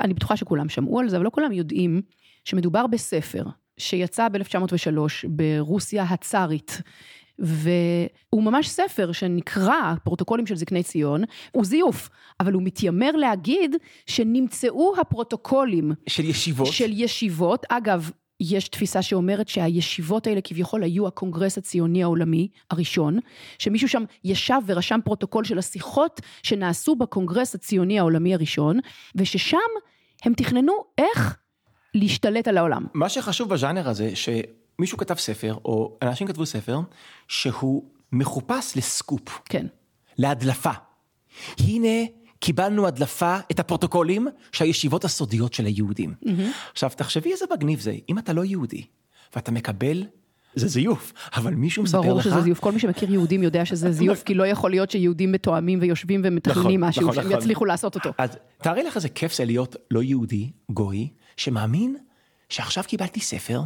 אני 0.00 0.14
בטוחה 0.14 0.36
שכולם 0.36 0.68
שמעו 0.68 1.00
על 1.00 1.08
זה, 1.08 1.16
אבל 1.16 1.24
לא 1.24 1.30
כולם 1.30 1.52
יודעים 1.52 2.02
שמדובר 2.44 2.86
בספר 2.86 3.44
שיצא 3.78 4.28
ב-1903 4.28 5.28
ברוסיה 5.28 6.02
הצארית. 6.02 6.82
והוא 7.38 8.42
ממש 8.42 8.68
ספר 8.68 9.12
שנקרא 9.12 9.94
פרוטוקולים 10.04 10.46
של 10.46 10.56
זקני 10.56 10.82
ציון, 10.82 11.24
הוא 11.52 11.64
זיוף, 11.64 12.08
אבל 12.40 12.52
הוא 12.52 12.62
מתיימר 12.62 13.10
להגיד 13.10 13.76
שנמצאו 14.06 14.94
הפרוטוקולים 15.00 15.92
של 16.06 16.24
ישיבות. 16.24 16.66
של 16.66 16.90
ישיבות, 16.92 17.66
אגב, 17.68 18.10
יש 18.40 18.68
תפיסה 18.68 19.02
שאומרת 19.02 19.48
שהישיבות 19.48 20.26
האלה 20.26 20.40
כביכול 20.40 20.82
היו 20.82 21.06
הקונגרס 21.06 21.58
הציוני 21.58 22.02
העולמי 22.02 22.48
הראשון, 22.70 23.18
שמישהו 23.58 23.88
שם 23.88 24.04
ישב 24.24 24.60
ורשם 24.66 25.00
פרוטוקול 25.04 25.44
של 25.44 25.58
השיחות 25.58 26.20
שנעשו 26.42 26.96
בקונגרס 26.96 27.54
הציוני 27.54 27.98
העולמי 27.98 28.34
הראשון, 28.34 28.78
וששם 29.14 29.58
הם 30.24 30.34
תכננו 30.34 30.72
איך 30.98 31.36
להשתלט 31.94 32.48
על 32.48 32.58
העולם. 32.58 32.86
מה 32.94 33.08
שחשוב 33.08 33.48
בז'אנר 33.48 33.88
הזה, 33.88 34.10
שמישהו 34.16 34.98
כתב 34.98 35.14
ספר, 35.14 35.54
או 35.64 35.98
אנשים 36.02 36.26
כתבו 36.26 36.46
ספר, 36.46 36.80
שהוא 37.28 37.84
מחופש 38.12 38.76
לסקופ, 38.76 39.40
כן. 39.44 39.66
להדלפה. 40.18 40.70
הנה, 41.58 42.06
קיבלנו 42.40 42.86
הדלפה, 42.86 43.36
את 43.50 43.60
הפרוטוקולים 43.60 44.28
של 44.52 44.64
הישיבות 44.64 45.04
הסודיות 45.04 45.52
של 45.52 45.66
היהודים. 45.66 46.14
עכשיו, 46.72 46.90
תחשבי 46.96 47.32
איזה 47.32 47.44
מגניב 47.52 47.80
זה, 47.80 47.94
אם 48.08 48.18
אתה 48.18 48.32
לא 48.32 48.44
יהודי, 48.44 48.84
ואתה 49.36 49.52
מקבל, 49.52 50.04
זה 50.54 50.68
זיוף, 50.68 51.12
אבל 51.34 51.54
מישהו 51.54 51.82
מספר 51.82 52.00
לך... 52.00 52.06
ברור 52.06 52.22
שזה 52.22 52.40
זיוף, 52.40 52.58
כל 52.58 52.72
מי 52.72 52.78
שמכיר 52.78 53.12
יהודים 53.12 53.42
יודע 53.42 53.64
שזה 53.64 53.92
זיוף, 53.98 54.22
כי 54.22 54.34
לא 54.34 54.46
יכול 54.46 54.70
להיות 54.70 54.90
שיהודים 54.90 55.32
מתואמים 55.32 55.78
ויושבים 55.82 56.20
ומתכננים 56.24 56.80
נכון, 56.80 56.88
משהו, 56.88 57.02
נכון, 57.02 57.14
שהם 57.14 57.26
נכון. 57.26 57.38
יצליחו 57.38 57.64
לעשות 57.64 57.94
אותו. 57.94 58.10
אז 58.18 58.30
תארי 58.62 58.82
לך 58.82 58.96
איזה 58.96 59.08
כיף 59.08 59.34
זה 59.34 59.44
להיות 59.44 59.76
לא 59.90 60.02
יהודי, 60.02 60.50
גוי, 60.70 61.08
שמאמין 61.36 61.96
שעכשיו 62.48 62.84
קיבלתי 62.86 63.20
ספר, 63.20 63.60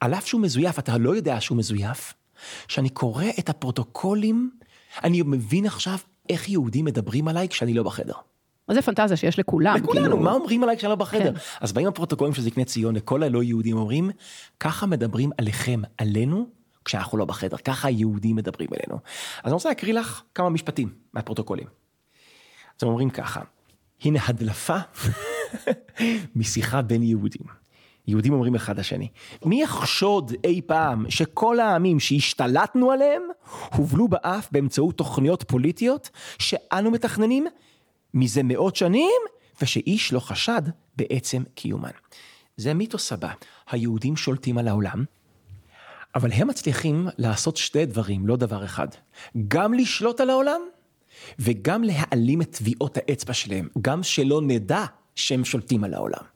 על 0.00 0.14
אף 0.14 0.26
שהוא 0.26 0.40
מזויף, 0.40 0.78
אתה 0.78 0.98
לא 0.98 1.16
יודע 1.16 1.40
שהוא 1.40 1.58
מזויף, 1.58 2.14
שאני 2.68 2.88
קורא 2.88 3.24
את 3.38 3.48
הפרוטוקולים, 3.48 4.50
אני 5.04 5.22
מבין 5.22 5.66
עכשיו 5.66 5.98
איך 6.28 6.48
יהודים 6.48 6.84
מדברים 6.84 7.28
עליי 7.28 7.48
כשאני 7.48 7.74
לא 7.74 7.82
בחדר. 7.82 8.14
זה 8.70 8.82
פנטזיה 8.82 9.16
שיש 9.16 9.38
לכולם. 9.38 9.76
לכולנו, 9.76 10.02
כאילו. 10.02 10.16
מה 10.16 10.32
אומרים 10.32 10.62
עליי 10.62 10.76
כשאני 10.76 10.90
לא 10.90 10.96
בחדר? 10.96 11.32
כן. 11.34 11.40
אז 11.60 11.72
באים 11.72 11.86
הפרוטוקולים 11.86 12.34
של 12.34 12.42
זקני 12.42 12.64
ציון 12.64 12.96
לכל 12.96 13.22
הלא 13.22 13.42
יהודים 13.42 13.76
אומרים, 13.76 14.10
ככה 14.60 14.86
מדברים 14.86 15.30
עליכם, 15.38 15.82
עלינו, 15.98 16.46
כשאנחנו 16.84 17.18
לא 17.18 17.24
בחדר, 17.24 17.56
ככה 17.56 17.88
היהודים 17.88 18.36
מדברים 18.36 18.68
אלינו. 18.72 19.00
אז 19.38 19.44
אני 19.44 19.52
רוצה 19.52 19.68
להקריא 19.68 19.94
לך 19.94 20.22
כמה 20.34 20.50
משפטים 20.50 20.94
מהפרוטוקולים. 21.12 21.66
אז 22.78 22.82
הם 22.82 22.88
אומרים 22.88 23.10
ככה, 23.10 23.40
הנה 24.04 24.18
הדלפה 24.26 24.76
משיחה 26.36 26.82
בין 26.82 27.02
יהודים. 27.02 27.63
יהודים 28.06 28.32
אומרים 28.32 28.54
אחד 28.54 28.78
לשני, 28.78 29.08
מי 29.44 29.62
יחשוד 29.62 30.32
אי 30.44 30.60
פעם 30.66 31.10
שכל 31.10 31.60
העמים 31.60 32.00
שהשתלטנו 32.00 32.90
עליהם 32.90 33.22
הובלו 33.74 34.08
באף 34.08 34.48
באמצעות 34.52 34.96
תוכניות 34.96 35.42
פוליטיות 35.42 36.10
שאנו 36.38 36.90
מתכננים 36.90 37.46
מזה 38.14 38.42
מאות 38.44 38.76
שנים 38.76 39.20
ושאיש 39.62 40.12
לא 40.12 40.20
חשד 40.20 40.62
בעצם 40.96 41.42
קיומן. 41.54 41.90
זה 42.56 42.70
המיתוס 42.70 43.12
הבא. 43.12 43.30
היהודים 43.70 44.16
שולטים 44.16 44.58
על 44.58 44.68
העולם, 44.68 45.04
אבל 46.14 46.32
הם 46.32 46.48
מצליחים 46.48 47.08
לעשות 47.18 47.56
שתי 47.56 47.86
דברים, 47.86 48.26
לא 48.26 48.36
דבר 48.36 48.64
אחד. 48.64 48.88
גם 49.48 49.74
לשלוט 49.74 50.20
על 50.20 50.30
העולם, 50.30 50.60
וגם 51.38 51.84
להעלים 51.84 52.42
את 52.42 52.56
טביעות 52.56 52.96
האצבע 52.96 53.32
שלהם, 53.32 53.68
גם 53.80 54.02
שלא 54.02 54.42
נדע 54.42 54.84
שהם 55.14 55.44
שולטים 55.44 55.84
על 55.84 55.94
העולם. 55.94 56.33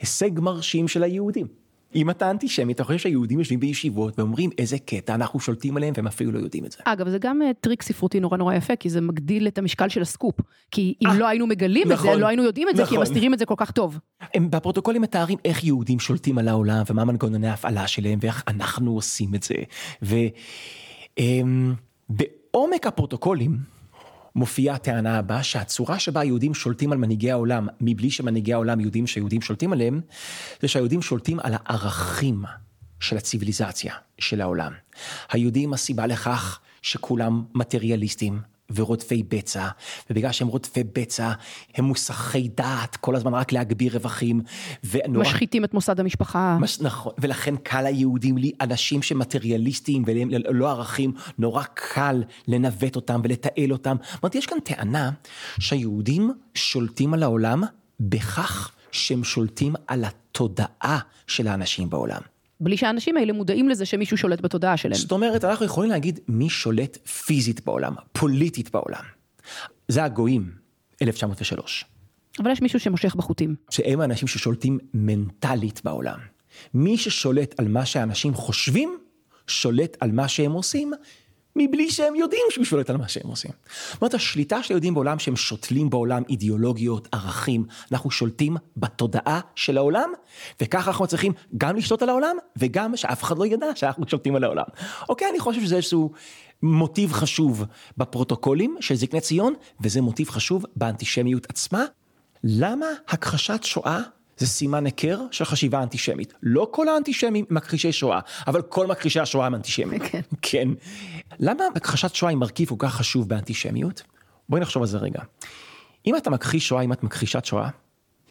הישג 0.00 0.40
מרשים 0.40 0.88
של 0.88 1.02
היהודים. 1.02 1.46
אם 1.94 2.10
אתה 2.10 2.30
אנטישמי, 2.30 2.72
אתה 2.72 2.84
חושב 2.84 2.98
שהיהודים 2.98 3.38
יושבים 3.38 3.60
בישיבות 3.60 4.18
ואומרים 4.18 4.50
איזה 4.58 4.78
קטע, 4.78 5.14
אנחנו 5.14 5.40
שולטים 5.40 5.76
עליהם 5.76 5.92
והם 5.96 6.06
אפילו 6.06 6.32
לא 6.32 6.38
יודעים 6.38 6.64
את 6.64 6.72
זה. 6.72 6.78
אגב, 6.84 7.08
זה 7.08 7.18
גם 7.18 7.42
אה, 7.42 7.50
טריק 7.60 7.82
ספרותי 7.82 8.20
נורא 8.20 8.36
נורא 8.36 8.54
יפה, 8.54 8.76
כי 8.76 8.90
זה 8.90 9.00
מגדיל 9.00 9.46
את 9.46 9.58
המשקל 9.58 9.88
של 9.88 10.02
הסקופ. 10.02 10.34
כי 10.70 10.94
אם 11.02 11.08
אה, 11.08 11.18
לא 11.18 11.28
היינו 11.28 11.46
מגלים 11.46 11.82
את 11.82 11.88
זה, 11.88 11.94
נכון, 11.94 12.20
לא 12.20 12.26
היינו 12.26 12.42
יודעים 12.42 12.68
את 12.68 12.76
זה, 12.76 12.82
כי 12.82 12.88
הם 12.88 12.94
נכון. 12.94 13.02
מסתירים 13.02 13.34
את 13.34 13.38
זה 13.38 13.46
כל 13.46 13.54
כך 13.56 13.70
טוב. 13.70 13.98
הם 14.34 14.50
בפרוטוקולים 14.50 15.02
מתארים 15.02 15.38
איך 15.44 15.64
יהודים 15.64 16.00
שולטים 16.00 16.38
על 16.38 16.48
העולם 16.48 16.82
ומה 16.90 17.04
מנגנוני 17.04 17.48
ההפעלה 17.48 17.86
שלהם 17.86 18.18
ואיך 18.22 18.42
אנחנו 18.48 18.94
עושים 18.94 19.34
את 19.34 19.42
זה. 19.42 19.54
ובעומק 22.10 22.86
הפרוטוקולים 22.86 23.73
מופיעה 24.36 24.74
הטענה 24.74 25.18
הבאה 25.18 25.42
שהצורה 25.42 25.98
שבה 25.98 26.20
היהודים 26.20 26.54
שולטים 26.54 26.92
על 26.92 26.98
מנהיגי 26.98 27.30
העולם 27.30 27.68
מבלי 27.80 28.10
שמנהיגי 28.10 28.52
העולם 28.52 28.80
יודעים 28.80 29.06
שהיהודים 29.06 29.42
שולטים 29.42 29.72
עליהם, 29.72 30.00
זה 30.60 30.68
שהיהודים 30.68 31.02
שולטים 31.02 31.40
על 31.40 31.54
הערכים 31.54 32.44
של 33.00 33.16
הציוויליזציה 33.16 33.94
של 34.18 34.40
העולם. 34.40 34.72
היהודים 35.30 35.72
הסיבה 35.72 36.06
לכך 36.06 36.60
שכולם 36.82 37.44
מטריאליסטים. 37.54 38.53
ורודפי 38.74 39.22
בצע, 39.22 39.68
ובגלל 40.10 40.32
שהם 40.32 40.48
רודפי 40.48 40.84
בצע, 40.84 41.32
הם 41.74 41.84
מוסכי 41.84 42.48
דעת, 42.48 42.96
כל 42.96 43.16
הזמן 43.16 43.34
רק 43.34 43.52
להגביר 43.52 43.92
רווחים, 43.92 44.40
ונורא... 44.84 45.24
משחיתים 45.24 45.64
את 45.64 45.74
מוסד 45.74 46.00
המשפחה. 46.00 46.58
מש, 46.60 46.80
נכון, 46.80 47.12
ולכן 47.18 47.56
קל 47.56 47.82
ליהודים, 47.82 48.38
לי, 48.38 48.52
אנשים 48.60 49.02
שמטריאליסטים 49.02 50.04
וללא 50.06 50.70
ערכים, 50.70 51.12
נורא 51.38 51.62
קל 51.74 52.22
לנווט 52.48 52.96
אותם 52.96 53.20
ולתעל 53.24 53.72
אותם. 53.72 53.96
זאת 54.02 54.22
אומרת, 54.22 54.34
יש 54.34 54.46
כאן 54.46 54.58
טענה 54.64 55.10
שהיהודים 55.58 56.32
שולטים 56.54 57.14
על 57.14 57.22
העולם 57.22 57.62
בכך 58.00 58.70
שהם 58.92 59.24
שולטים 59.24 59.74
על 59.86 60.04
התודעה 60.04 60.98
של 61.26 61.48
האנשים 61.48 61.90
בעולם. 61.90 62.33
בלי 62.64 62.76
שהאנשים 62.76 63.16
האלה 63.16 63.32
מודעים 63.32 63.68
לזה 63.68 63.86
שמישהו 63.86 64.16
שולט 64.16 64.40
בתודעה 64.40 64.76
שלהם. 64.76 64.98
זאת 64.98 65.12
אומרת, 65.12 65.44
אנחנו 65.44 65.66
יכולים 65.66 65.90
להגיד 65.90 66.20
מי 66.28 66.50
שולט 66.50 67.08
פיזית 67.08 67.64
בעולם, 67.64 67.94
פוליטית 68.12 68.70
בעולם. 68.70 69.02
זה 69.88 70.04
הגויים, 70.04 70.50
1903. 71.02 71.84
אבל 72.38 72.50
יש 72.50 72.62
מישהו 72.62 72.80
שמושך 72.80 73.14
בחוטים. 73.14 73.54
שהם 73.70 74.00
האנשים 74.00 74.28
ששולטים 74.28 74.78
מנטלית 74.94 75.80
בעולם. 75.84 76.18
מי 76.74 76.96
ששולט 76.96 77.60
על 77.60 77.68
מה 77.68 77.86
שאנשים 77.86 78.34
חושבים, 78.34 78.98
שולט 79.46 79.96
על 80.00 80.12
מה 80.12 80.28
שהם 80.28 80.52
עושים, 80.52 80.92
מבלי 81.56 81.90
שהם 81.90 82.14
יודעים 82.14 82.42
שהוא 82.50 82.64
שולט 82.64 82.90
על 82.90 82.96
מה 82.96 83.08
שהם 83.08 83.30
עושים. 83.30 83.50
זאת 83.92 84.02
אומרת, 84.02 84.14
השליטה 84.14 84.62
של 84.62 84.74
היהודים 84.74 84.94
בעולם 84.94 85.18
שהם 85.18 85.36
שותלים 85.36 85.90
בעולם 85.90 86.22
אידיאולוגיות, 86.28 87.08
ערכים, 87.12 87.64
אנחנו 87.92 88.10
שולטים 88.10 88.56
בתודעה 88.76 89.40
של 89.54 89.78
העולם, 89.78 90.10
וככה 90.60 90.90
אנחנו 90.90 91.06
צריכים 91.06 91.32
גם 91.58 91.76
לשלוט 91.76 92.02
על 92.02 92.08
העולם, 92.08 92.36
וגם 92.56 92.96
שאף 92.96 93.22
אחד 93.22 93.38
לא 93.38 93.46
ידע 93.46 93.66
שאנחנו 93.74 94.08
שולטים 94.08 94.36
על 94.36 94.44
העולם. 94.44 94.64
אוקיי, 95.08 95.28
אני 95.30 95.40
חושב 95.40 95.60
שזה 95.60 95.76
איזשהו 95.76 96.12
מוטיב 96.62 97.12
חשוב 97.12 97.64
בפרוטוקולים 97.96 98.76
של 98.80 98.94
זקני 98.94 99.20
ציון, 99.20 99.54
וזה 99.80 100.00
מוטיב 100.00 100.30
חשוב 100.30 100.64
באנטישמיות 100.76 101.46
עצמה. 101.50 101.84
למה 102.44 102.86
הכחשת 103.08 103.60
שואה 103.62 104.00
זה 104.36 104.46
סימן 104.46 104.86
היכר 104.86 105.20
של 105.30 105.44
חשיבה 105.44 105.82
אנטישמית. 105.82 106.34
לא 106.42 106.68
כל 106.70 106.88
האנטישמים 106.88 107.44
מכחישי 107.50 107.92
שואה, 107.92 108.20
אבל 108.46 108.62
כל 108.62 108.86
מכחישי 108.86 109.20
השואה 109.20 109.46
הם 109.46 109.54
אנטישמים. 109.54 109.98
כן. 109.98 110.20
כן. 110.42 110.68
למה 111.40 111.64
הכחשת 111.76 112.14
שואה 112.14 112.30
היא 112.30 112.38
מרכיב 112.38 112.68
כל 112.68 112.74
כך 112.78 112.94
חשוב 112.94 113.28
באנטישמיות? 113.28 114.02
בואי 114.48 114.60
נחשוב 114.60 114.82
על 114.82 114.88
זה 114.88 114.98
רגע. 114.98 115.20
אם 116.06 116.16
אתה 116.16 116.30
מכחיש 116.30 116.68
שואה, 116.68 116.82
אם 116.82 116.92
את 116.92 117.02
מכחישת 117.02 117.44
שואה, 117.44 117.68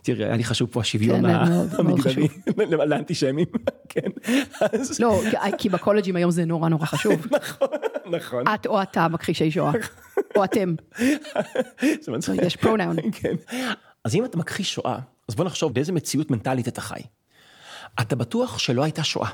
תראי, 0.02 0.24
היה 0.26 0.36
לי 0.38 0.44
חשוב 0.44 0.70
פה 0.72 0.82
השוויון 0.82 1.22
כן, 1.22 1.36
המגדרי 1.78 2.28
לאנטישמים, 2.88 3.46
כן. 3.90 4.10
לא, 5.00 5.22
כי- 5.58 5.70
בקולג'ים 5.70 6.16
היום 6.16 6.32
זה 6.32 6.46
נורא 6.46 6.70
נורא 6.70 6.86
חשוב. 6.86 7.28
נכון, 7.38 7.68
נכון. 8.12 8.44
את 8.56 8.66
או 8.66 8.82
אתה 8.82 9.08
מכחישי 9.08 9.52
שואה. 9.52 9.72
או 10.36 10.44
אתם. 10.44 10.76
יש 12.44 12.56
פרונאון. 12.56 12.96
כן. 13.12 13.36
אז 14.04 14.16
אם 14.16 14.26
אתה 14.26 14.38
מכחיש 14.38 14.74
שואה, 14.74 15.00
אז 15.30 15.36
בוא 15.36 15.46
נחשוב 15.46 15.74
באיזה 15.74 15.92
מציאות 15.92 16.32
מנטלית 16.32 16.68
אתה 16.68 16.82
חי. 16.82 17.00
אתה 18.02 18.16
בטוח 18.16 18.58
שלא 18.60 18.84
הייתה 18.84 19.04
שואה. 19.04 19.30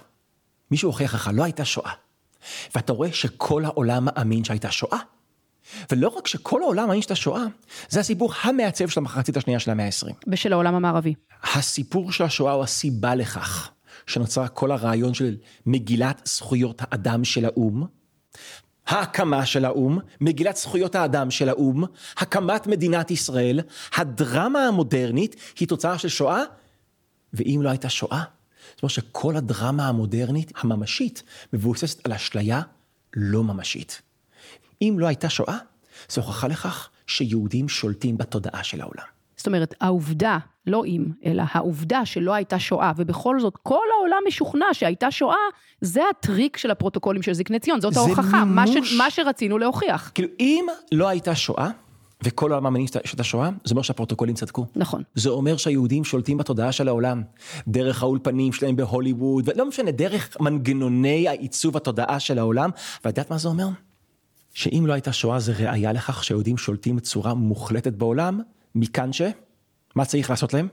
מישהו 0.72 0.90
הוכיח 0.90 1.14
לך, 1.16 1.30
לא 1.34 1.44
הייתה 1.44 1.66
שואה. 1.66 1.92
ואתה 2.76 2.94
רואה 2.94 3.14
שכל 3.14 3.66
העולם 3.66 4.06
מאמין 4.06 4.44
שהייתה 4.44 4.72
שואה. 4.72 5.00
ולא 5.92 6.08
רק 6.08 6.28
שכל 6.28 6.64
העולם 6.64 6.88
מאמין 6.88 7.02
שהייתה 7.02 7.16
שואה, 7.16 7.44
זה 7.90 8.00
הסיפור 8.00 8.34
המעצב 8.42 8.88
של 8.88 9.00
המחצית 9.00 9.38
השנייה 9.38 9.60
של 9.60 9.72
המאה 9.72 9.86
ה-20. 9.86 10.14
ושל 10.28 10.54
העולם 10.54 10.76
המערבי. 10.76 11.14
הסיפור 11.44 12.12
של 12.12 12.24
השואה 12.24 12.54
הוא 12.54 12.64
הסיבה 12.64 13.16
לכך 13.16 13.72
שנוצר 14.08 14.46
כל 14.54 14.72
הרעיון 14.72 15.14
של 15.14 15.38
מגילת 15.66 16.22
זכויות 16.26 16.82
האדם 16.82 17.24
של 17.24 17.46
האו"ם, 17.46 17.86
ההקמה 18.88 19.46
של 19.46 19.66
האו"ם, 19.66 20.00
מגילת 20.22 20.56
זכויות 20.56 20.96
האדם 20.96 21.32
של 21.32 21.50
האו"ם, 21.50 21.84
הקמת 22.18 22.68
מדינת 22.68 23.12
ישראל, 23.12 23.60
הדרמה 23.96 24.68
המודרנית 24.68 25.36
היא 25.60 25.68
תוצאה 25.68 25.98
של 25.98 26.08
שואה, 26.08 26.42
ואם 27.34 27.60
לא 27.64 27.70
הייתה 27.70 27.90
שואה, 27.90 28.24
זאת 28.76 28.84
אומרת 28.84 28.92
שכל 28.92 29.36
הדרמה 29.36 29.88
המודרנית 29.88 30.52
הממשית 30.58 31.24
מבוססת 31.54 32.06
על 32.06 32.14
אשליה 32.14 32.62
לא 33.16 33.44
ממשית. 33.44 34.02
אם 34.82 34.96
לא 35.00 35.08
הייתה 35.08 35.30
שואה, 35.30 35.58
זו 36.10 36.22
הוכחה 36.22 36.48
לכך 36.48 36.90
שיהודים 37.08 37.70
שולטים 37.70 38.18
בתודעה 38.18 38.64
של 38.64 38.82
העולם. 38.82 39.04
זאת 39.38 39.48
אומרת, 39.48 39.76
העובדה, 39.82 40.38
לא 40.68 40.86
אם, 40.86 41.06
אלא 41.26 41.44
העובדה 41.52 42.06
שלא 42.06 42.34
הייתה 42.34 42.60
שואה, 42.60 42.92
ובכל 42.96 43.40
זאת 43.40 43.58
כל 43.64 43.86
העולם 43.98 44.18
משוכנע 44.28 44.66
שהייתה 44.74 45.12
שואה, 45.12 45.36
זה 45.82 46.02
הטריק 46.10 46.58
של 46.58 46.72
הפרוטוקולים 46.72 47.22
של 47.22 47.34
זקני 47.34 47.60
ציון, 47.60 47.82
זאת 47.82 47.94
זה 47.94 48.00
ההוכחה, 48.00 48.46
מה, 48.46 48.68
ש, 48.68 48.70
מימוש. 48.70 48.98
מה 48.98 49.12
שרצינו 49.12 49.58
להוכיח. 49.58 50.12
כאילו, 50.16 50.30
אם 50.40 50.66
לא 50.92 51.08
הייתה 51.08 51.36
שואה, 51.36 51.70
וכל 52.24 52.52
העולם 52.52 52.64
מאמינים 52.64 52.88
שהייתה 52.88 53.24
שואה, 53.24 53.50
זה 53.64 53.72
אומר 53.72 53.82
שהפרוטוקולים 53.82 54.36
צדקו. 54.36 54.66
נכון. 54.76 55.04
זה 55.16 55.30
אומר 55.30 55.58
שהיהודים 55.58 56.04
שולטים 56.04 56.38
בתודעה 56.38 56.72
של 56.72 56.88
העולם, 56.88 57.24
דרך 57.68 58.04
האולפנים 58.04 58.54
שלהם 58.54 58.76
בהוליווד, 58.76 59.50
ולא 59.50 59.68
משנה, 59.68 59.92
דרך 59.92 60.38
מנגנוני 60.40 61.28
העיצוב 61.28 61.78
התודעה 61.78 62.20
של 62.20 62.40
העולם, 62.40 62.70
ואת 63.06 63.18
יודעת 63.18 63.32
מה 63.32 63.38
זה 63.38 63.48
אומר? 63.48 63.68
שאם 64.54 64.84
לא 64.88 64.94
הייתה 64.94 65.14
שואה 65.14 65.40
זה 65.40 65.54
ראיה 65.58 65.94
לכך 65.94 66.24
שהיהודים 66.24 66.58
שולטים 66.58 66.96
בצורה 66.96 67.34
מוחלטת 67.34 67.94
בעולם, 67.94 68.42
מכאן 68.76 69.14
ש... 69.14 69.22
מה 69.96 70.06
צריך 70.06 70.30
לעשות 70.30 70.54
להם? 70.54 70.68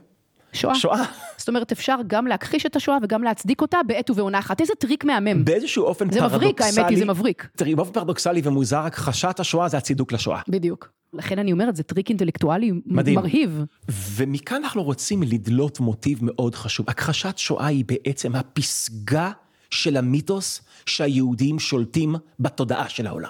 שואה. 0.53 0.75
שואה. 0.75 1.03
זאת 1.37 1.47
אומרת, 1.47 1.71
אפשר 1.71 1.95
גם 2.07 2.27
להכחיש 2.27 2.65
את 2.65 2.75
השואה 2.75 2.97
וגם 3.03 3.23
להצדיק 3.23 3.61
אותה 3.61 3.77
בעת 3.87 4.09
ובעונה 4.09 4.39
אחת. 4.39 4.61
איזה 4.61 4.73
טריק 4.79 5.03
מהמם. 5.03 5.45
באיזשהו 5.45 5.83
אופן 5.83 6.11
זה 6.11 6.19
פרדוקסלי... 6.19 6.37
מבריק, 6.37 6.61
האמת 6.61 6.89
היא, 6.89 6.97
זה 6.97 7.05
מבריק. 7.05 7.47
תראי, 7.55 7.75
באופן 7.75 7.91
פרדוקסלי 7.93 8.41
ומוזר, 8.43 8.79
הכחשת 8.79 9.39
השואה 9.39 9.67
זה 9.67 9.77
הצידוק 9.77 10.11
לשואה. 10.11 10.41
בדיוק. 10.47 10.89
לכן 11.13 11.39
אני 11.39 11.51
אומרת, 11.51 11.75
זה 11.75 11.83
טריק 11.83 12.09
אינטלקטואלי 12.09 12.71
מדהים. 12.85 13.15
מרהיב. 13.19 13.63
ומכאן 13.89 14.63
אנחנו 14.63 14.83
רוצים 14.83 15.23
לדלות 15.23 15.79
מוטיב 15.79 16.19
מאוד 16.21 16.55
חשוב. 16.55 16.89
הכחשת 16.89 17.37
שואה 17.37 17.65
היא 17.65 17.85
בעצם 17.87 18.35
הפסגה 18.35 19.31
של 19.69 19.97
המיתוס 19.97 20.61
שהיהודים 20.85 21.59
שולטים 21.59 22.15
בתודעה 22.39 22.89
של 22.89 23.07
העולם. 23.07 23.29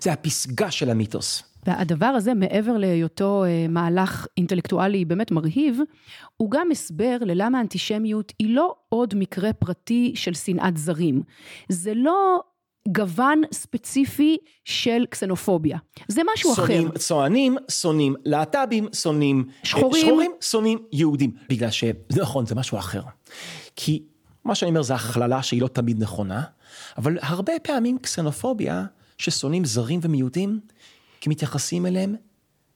זה 0.00 0.12
הפסגה 0.12 0.70
של 0.70 0.90
המיתוס. 0.90 1.42
והדבר 1.66 2.06
הזה, 2.06 2.34
מעבר 2.34 2.76
להיותו 2.76 3.44
אה, 3.44 3.68
מהלך 3.68 4.26
אינטלקטואלי 4.36 5.04
באמת 5.04 5.30
מרהיב, 5.30 5.78
הוא 6.36 6.50
גם 6.50 6.68
הסבר 6.70 7.16
ללמה 7.20 7.58
האנטישמיות 7.58 8.32
היא 8.38 8.54
לא 8.54 8.74
עוד 8.88 9.14
מקרה 9.14 9.52
פרטי 9.52 10.12
של 10.14 10.34
שנאת 10.34 10.76
זרים. 10.76 11.22
זה 11.68 11.94
לא 11.94 12.40
גוון 12.88 13.42
ספציפי 13.52 14.36
של 14.64 15.04
קסנופוביה. 15.10 15.78
זה 16.08 16.22
משהו 16.34 16.54
שונאים 16.54 16.88
אחר. 16.88 16.98
צוענים, 16.98 17.56
שונאים 17.70 18.14
להט"בים, 18.24 18.88
שונאים 18.92 19.44
שחורים. 19.62 20.06
שחורים, 20.06 20.30
שונאים 20.40 20.78
יהודים. 20.92 21.30
בגלל 21.48 21.70
ש... 21.70 21.84
זה 22.08 22.22
נכון, 22.22 22.46
זה 22.46 22.54
משהו 22.54 22.78
אחר. 22.78 23.02
כי 23.76 24.02
מה 24.44 24.54
שאני 24.54 24.68
אומר 24.68 24.82
זה 24.82 24.94
הכללה 24.94 25.42
שהיא 25.42 25.62
לא 25.62 25.68
תמיד 25.68 26.02
נכונה, 26.02 26.42
אבל 26.98 27.18
הרבה 27.22 27.52
פעמים 27.62 27.98
קסנופוביה, 27.98 28.84
ששונאים 29.18 29.64
זרים 29.64 30.00
ומיעוטים, 30.02 30.60
כי 31.20 31.30
מתייחסים 31.30 31.86
אליהם 31.86 32.16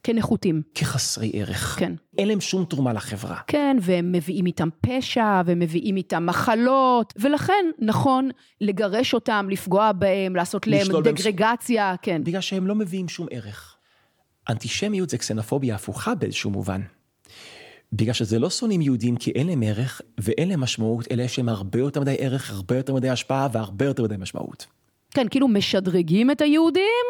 כנחותים. 0.03 0.61
כחסרי 0.75 1.31
ערך. 1.33 1.75
כן. 1.79 1.93
אין 2.17 2.27
להם 2.27 2.41
שום 2.41 2.65
תרומה 2.65 2.93
לחברה. 2.93 3.39
כן, 3.47 3.77
והם 3.81 4.11
מביאים 4.11 4.45
איתם 4.45 4.69
פשע, 4.81 5.41
והם 5.45 5.59
מביאים 5.59 5.97
איתם 5.97 6.25
מחלות, 6.25 7.13
ולכן 7.19 7.65
נכון 7.79 8.29
לגרש 8.61 9.13
אותם, 9.13 9.47
לפגוע 9.49 9.91
בהם, 9.91 10.35
לעשות 10.35 10.67
להם 10.67 10.81
לשלול 10.81 11.03
בהם 11.03 11.15
דגרגציה, 11.15 11.95
כן. 12.01 12.23
בגלל 12.23 12.41
שהם 12.41 12.67
לא 12.67 12.75
מביאים 12.75 13.09
שום 13.09 13.27
ערך. 13.31 13.75
אנטישמיות 14.49 15.09
זה 15.09 15.17
קסנופוביה 15.17 15.75
הפוכה 15.75 16.15
באיזשהו 16.15 16.49
מובן. 16.49 16.81
בגלל 17.93 18.13
שזה 18.13 18.39
לא 18.39 18.49
שונאים 18.49 18.81
יהודים 18.81 19.15
כי 19.15 19.31
אין 19.31 19.47
להם 19.47 19.63
ערך 19.63 20.01
ואין 20.19 20.49
להם 20.49 20.59
משמעות, 20.59 21.11
אלא 21.11 21.23
יש 21.23 21.37
להם 21.37 21.49
הרבה 21.49 21.79
יותר 21.79 22.01
מדי 22.01 22.15
ערך, 22.19 22.51
הרבה 22.51 22.77
יותר 22.77 22.93
מדי 22.93 23.09
השפעה 23.09 23.47
והרבה 23.51 23.85
יותר 23.85 24.03
מדי 24.03 24.15
משמעות. 24.17 24.65
כן, 25.13 25.27
כאילו 25.29 25.47
משדרגים 25.47 26.31
את 26.31 26.41
היהודים, 26.41 27.05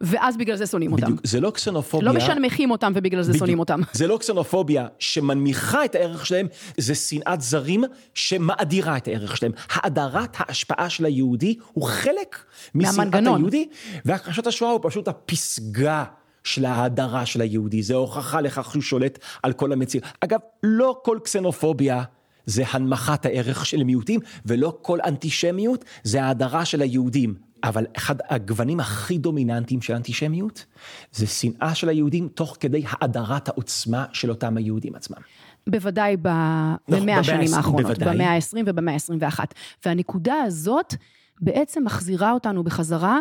ואז 0.00 0.36
בגלל 0.36 0.56
זה 0.56 0.66
שונאים 0.66 0.92
אותם. 0.92 1.06
בדיוק, 1.06 1.20
זה 1.24 1.40
לא 1.40 1.50
קסנופוביה. 1.50 2.08
לא 2.08 2.14
משנמכים 2.14 2.70
אותם 2.70 2.92
ובגלל 2.94 3.22
זה 3.22 3.28
בדיוק. 3.28 3.38
שונאים 3.38 3.58
אותם. 3.58 3.80
זה 3.92 4.06
לא 4.06 4.18
קסנופוביה 4.18 4.86
שמנמיכה 4.98 5.84
את 5.84 5.94
הערך 5.94 6.26
שלהם, 6.26 6.46
זה 6.76 6.94
שנאת 6.94 7.40
זרים 7.40 7.84
שמאדירה 8.14 8.96
את 8.96 9.08
הערך 9.08 9.36
שלהם. 9.36 9.52
האדרת 9.70 10.36
ההשפעה 10.38 10.90
של 10.90 11.04
היהודי 11.04 11.58
הוא 11.72 11.84
חלק 11.84 12.38
משנאת. 12.74 13.14
היהודי, 13.14 13.68
והכחשת 14.04 14.46
השואה 14.46 14.70
הוא 14.70 14.80
פשוט 14.82 15.08
הפסגה. 15.08 16.04
של 16.44 16.64
ההדרה 16.64 17.26
של 17.26 17.40
היהודי, 17.40 17.82
זה 17.82 17.94
הוכחה 17.94 18.40
לכך 18.40 18.70
שהוא 18.70 18.82
שולט 18.82 19.18
על 19.42 19.52
כל 19.52 19.72
המציאות. 19.72 20.04
אגב, 20.20 20.40
לא 20.62 21.00
כל 21.04 21.18
קסנופוביה 21.24 22.02
זה 22.46 22.62
הנמכת 22.70 23.26
הערך 23.26 23.66
של 23.66 23.84
מיעוטים, 23.84 24.20
ולא 24.46 24.78
כל 24.82 24.98
אנטישמיות 25.04 25.84
זה 26.02 26.22
ההדרה 26.22 26.64
של 26.64 26.82
היהודים. 26.82 27.34
אבל 27.64 27.86
אחד 27.96 28.14
הגוונים 28.28 28.80
הכי 28.80 29.18
דומיננטיים 29.18 29.82
של 29.82 29.94
אנטישמיות, 29.94 30.64
זה 31.12 31.26
שנאה 31.26 31.74
של 31.74 31.88
היהודים 31.88 32.28
תוך 32.28 32.56
כדי 32.60 32.84
האדרת 32.88 33.48
העוצמה 33.48 34.04
של 34.12 34.30
אותם 34.30 34.56
היהודים 34.56 34.94
עצמם. 34.94 35.16
בוודאי 35.66 36.16
ב- 36.16 36.28
נכון, 36.88 37.02
במאה 37.02 37.18
השנים 37.18 37.54
האחרונות. 37.54 37.98
במאה 37.98 38.34
ה-20 38.34 38.56
ובמאה 38.66 38.94
ה-21. 38.94 39.40
והנקודה 39.86 40.34
הזאת 40.34 40.94
בעצם 41.40 41.84
מחזירה 41.84 42.32
אותנו 42.32 42.64
בחזרה 42.64 43.18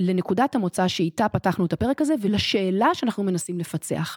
לנקודת 0.00 0.54
המוצא 0.54 0.88
שאיתה 0.88 1.28
פתחנו 1.28 1.66
את 1.66 1.72
הפרק 1.72 2.00
הזה, 2.00 2.14
ולשאלה 2.20 2.86
שאנחנו 2.94 3.22
מנסים 3.22 3.58
לפצח. 3.58 4.16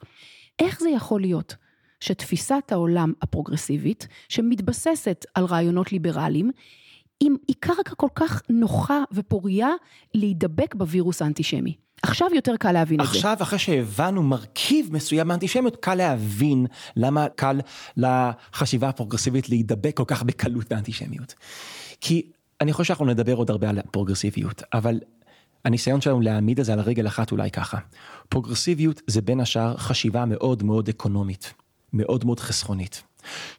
איך 0.60 0.80
זה 0.80 0.90
יכול 0.90 1.22
להיות 1.22 1.56
שתפיסת 2.00 2.64
העולם 2.72 3.14
הפרוגרסיבית, 3.22 4.08
שמתבססת 4.30 5.26
על 5.34 5.46
רעיונות 5.46 5.92
ליברליים, 5.92 6.52
אם 7.22 7.36
היא 7.48 7.56
קרקע 7.60 7.96
כל 7.96 8.08
כך 8.16 8.42
נוחה 8.50 9.04
ופוריה 9.12 9.70
להידבק 10.14 10.76
בווירוס 10.76 11.22
האנטישמי. 11.22 11.76
עכשיו 12.04 12.28
יותר 12.36 12.58
קל 12.58 12.72
להבין 12.72 13.02
את 13.02 13.06
זה. 13.06 13.12
עכשיו, 13.12 13.38
אחרי 13.42 13.60
שהבנו 13.60 14.24
מרכיב 14.24 14.90
מסוים 14.92 15.28
באנטישמיות, 15.28 15.76
קל 15.76 15.96
להבין 15.96 16.66
למה 16.96 17.28
קל 17.36 17.60
לחשיבה 17.98 18.90
הפרוגרסיבית 18.90 19.50
להידבק 19.50 19.98
כל 19.98 20.04
כך 20.08 20.24
בקלות 20.24 20.70
באנטישמיות. 20.70 21.36
כי 22.02 22.32
אני 22.62 22.74
חושב 22.74 22.88
שאנחנו 22.88 23.06
נדבר 23.06 23.34
עוד 23.34 23.50
הרבה 23.50 23.70
על 23.70 23.80
הפרוגרסיביות, 23.80 24.64
אבל 24.74 25.00
הניסיון 25.66 26.02
שלנו 26.02 26.22
להעמיד 26.22 26.60
את 26.60 26.66
זה 26.66 26.74
על 26.74 26.80
רגל 26.80 27.08
אחת 27.08 27.32
אולי 27.32 27.52
ככה. 27.52 27.78
פרוגרסיביות 28.30 29.02
זה 29.08 29.22
בין 29.22 29.40
השאר 29.40 29.78
חשיבה 29.78 30.26
מאוד 30.26 30.64
מאוד 30.64 30.90
אקונומית, 30.90 31.54
מאוד 31.94 32.26
מאוד 32.26 32.40
חסכונית, 32.40 33.04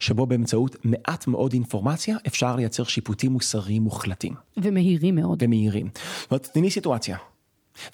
שבו 0.00 0.26
באמצעות 0.26 0.76
מעט 0.84 1.26
מאוד 1.26 1.52
אינפורמציה 1.52 2.16
אפשר 2.26 2.56
לייצר 2.56 2.84
שיפוטים 2.84 3.32
מוסריים 3.32 3.82
מוחלטים. 3.82 4.34
ומהירים 4.56 5.14
מאוד. 5.14 5.42
ומהירים. 5.42 5.90
זאת 5.94 6.30
אומרת, 6.30 6.48
תני 6.52 6.62
לי 6.62 6.70
סיטואציה, 6.70 7.16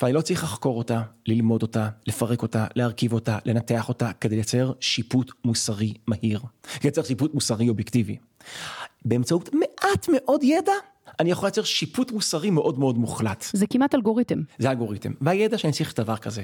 ואני 0.02 0.12
לא 0.12 0.20
צריך 0.20 0.44
לחקור 0.44 0.78
אותה, 0.78 1.02
ללמוד 1.26 1.62
אותה, 1.62 1.88
לפרק 2.06 2.42
אותה, 2.42 2.66
להרכיב 2.74 3.12
אותה, 3.12 3.38
לנתח 3.44 3.88
אותה, 3.88 4.10
כדי 4.20 4.34
לייצר 4.34 4.72
שיפוט 4.80 5.32
מוסרי 5.44 5.94
מהיר. 6.06 6.40
לייצר 6.84 7.02
שיפוט 7.02 7.34
מוסרי 7.34 7.68
אובייקטיבי. 7.68 8.16
באמצעות 9.04 9.50
מעט 9.54 10.08
מאוד 10.12 10.42
ידע, 10.42 10.72
אני 11.20 11.30
יכול 11.30 11.46
לייצר 11.46 11.62
שיפוט 11.62 12.10
מוסרי 12.10 12.50
מאוד 12.50 12.78
מאוד 12.78 12.98
מוחלט. 12.98 13.44
זה 13.52 13.66
כמעט 13.66 13.94
אלגוריתם. 13.94 14.38
זה 14.58 14.70
אלגוריתם. 14.70 15.12
והידע 15.20 15.58
שאני 15.58 15.72
צריך 15.72 16.00
דבר 16.00 16.16
כזה. 16.16 16.42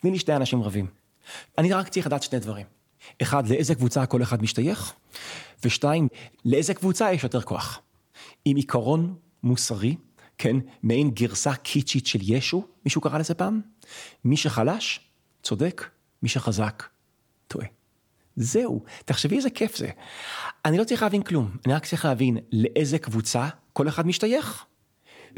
תני 0.00 0.10
לי 0.10 0.18
שני 0.18 0.36
אנשים 0.36 0.62
רבים. 0.62 0.86
אני 1.58 1.72
רק 1.72 1.88
צריך 1.88 2.06
לדעת 2.06 2.22
שני 2.22 2.38
דברים. 2.38 2.66
אחד, 3.22 3.48
לאיזה 3.48 3.74
קבוצה 3.74 4.06
כל 4.06 4.22
אחד 4.22 4.42
משתייך, 4.42 4.94
ושתיים, 5.64 6.08
לאיזה 6.44 6.74
קבוצה 6.74 7.12
יש 7.12 7.22
יותר 7.24 7.40
כוח. 7.40 7.80
עם 8.44 8.56
עיקרון 8.56 9.14
מוסרי, 9.42 9.96
כן, 10.38 10.56
מעין 10.82 11.10
גרסה 11.10 11.54
קיצ'ית 11.54 12.06
של 12.06 12.18
ישו, 12.22 12.66
מישהו 12.84 13.00
קרא 13.00 13.18
לזה 13.18 13.34
פעם? 13.34 13.60
מי 14.24 14.36
שחלש, 14.36 15.00
צודק, 15.42 15.90
מי 16.22 16.28
שחזק, 16.28 16.82
טועה. 17.48 17.66
זהו, 18.36 18.82
תחשבי 19.04 19.36
איזה 19.36 19.50
כיף 19.50 19.76
זה. 19.76 19.90
אני 20.64 20.78
לא 20.78 20.84
צריך 20.84 21.02
להבין 21.02 21.22
כלום, 21.22 21.50
אני 21.66 21.74
רק 21.74 21.86
צריך 21.86 22.04
להבין 22.04 22.38
לאיזה 22.52 22.98
קבוצה 22.98 23.48
כל 23.72 23.88
אחד 23.88 24.06
משתייך, 24.06 24.64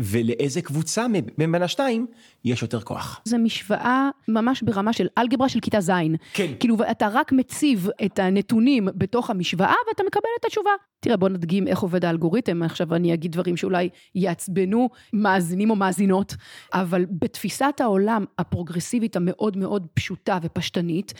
ולאיזה 0.01 0.63
קבוצה 0.63 1.09
מבין 1.09 1.53
בין 1.53 1.63
השתיים 1.63 2.07
יש 2.45 2.63
יותר 2.63 2.81
כוח. 2.81 3.21
זו 3.25 3.39
משוואה 3.39 4.09
ממש 4.29 4.63
ברמה 4.63 4.93
של 4.93 5.07
אלגברה 5.19 5.49
של 5.49 5.61
כיתה 5.61 5.81
ז'. 5.81 5.91
כן. 6.33 6.53
כאילו, 6.61 6.77
אתה 6.91 7.09
רק 7.13 7.33
מציב 7.33 7.89
את 8.05 8.19
הנתונים 8.19 8.89
בתוך 8.95 9.31
המשוואה 9.31 9.75
ואתה 9.89 10.03
מקבל 10.07 10.29
את 10.41 10.45
התשובה. 10.45 10.71
תראה, 11.01 11.17
בוא 11.17 11.29
נדגים 11.29 11.69
איך 11.69 11.79
עובד 11.79 12.05
האלגוריתם. 12.05 12.63
עכשיו 12.63 12.95
אני 12.95 13.15
אגיד 13.15 13.33
דברים 13.33 13.57
שאולי 13.57 13.89
יעצבנו 14.15 14.89
מאזינים 15.13 15.71
או 15.71 15.77
מאזינות, 15.77 16.35
אבל 16.73 17.05
בתפיסת 17.11 17.75
העולם 17.81 18.25
הפרוגרסיבית 18.39 19.17
המאוד 19.17 19.57
מאוד 19.57 19.87
פשוטה 19.95 20.39
ופשטנית, 20.43 21.15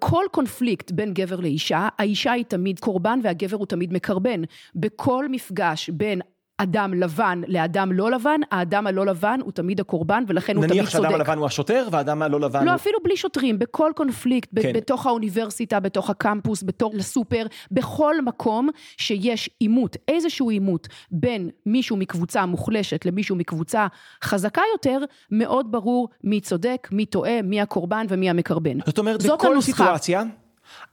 כל 0.00 0.24
קונפליקט 0.30 0.90
בין 0.90 1.14
גבר 1.14 1.40
לאישה, 1.40 1.88
האישה 1.98 2.32
היא 2.32 2.44
תמיד 2.44 2.78
קורבן 2.78 3.20
והגבר 3.22 3.56
הוא 3.56 3.66
תמיד 3.66 3.92
מקרבן. 3.92 4.42
בכל 4.74 5.28
מפגש 5.28 5.90
בין 5.90 6.20
אדם 6.62 6.94
לבן 6.94 7.40
לאדם 7.46 7.92
לא 7.92 8.10
לבן, 8.10 8.40
האדם 8.50 8.86
הלא 8.86 9.06
לבן 9.06 9.40
הוא 9.42 9.52
תמיד 9.52 9.80
הקורבן 9.80 10.24
ולכן 10.26 10.56
הוא 10.56 10.64
תמיד 10.64 10.76
נניח 10.76 10.90
צודק. 10.90 11.02
שהאדם 11.02 11.20
הלבן 11.20 11.38
הוא 11.38 11.46
השוטר 11.46 11.88
והאדם 11.90 12.22
הלא 12.22 12.40
לבן 12.40 12.64
לא, 12.64 12.70
הוא... 12.70 12.74
אפילו 12.74 12.98
בלי 13.04 13.16
שוטרים, 13.16 13.58
בכל 13.58 13.90
קונפליקט, 13.96 14.48
כן. 14.62 14.72
בתוך 14.72 15.06
האוניברסיטה, 15.06 15.80
בתוך 15.80 16.10
הקמפוס, 16.10 16.62
בתור 16.62 16.92
לסופר, 16.94 17.46
בכל 17.70 18.22
מקום 18.22 18.68
שיש 18.96 19.50
עימות, 19.58 19.96
איזשהו 20.08 20.50
עימות 20.50 20.88
בין 21.10 21.50
מישהו 21.66 21.96
מקבוצה 21.96 22.46
מוחלשת 22.46 23.06
למישהו 23.06 23.36
מקבוצה 23.36 23.86
חזקה 24.24 24.62
יותר, 24.74 24.98
מאוד 25.30 25.72
ברור 25.72 26.08
מי 26.24 26.40
צודק, 26.40 26.88
מי 26.92 27.06
טועה, 27.06 27.42
מי 27.42 27.60
הקורבן 27.60 28.06
ומי 28.08 28.30
המקרבן. 28.30 28.78
זאת 28.86 28.98
אומרת, 28.98 29.20
זאת 29.20 29.38
בכל 29.38 29.52
הנוסחה. 29.52 29.84
סיטואציה, 29.84 30.22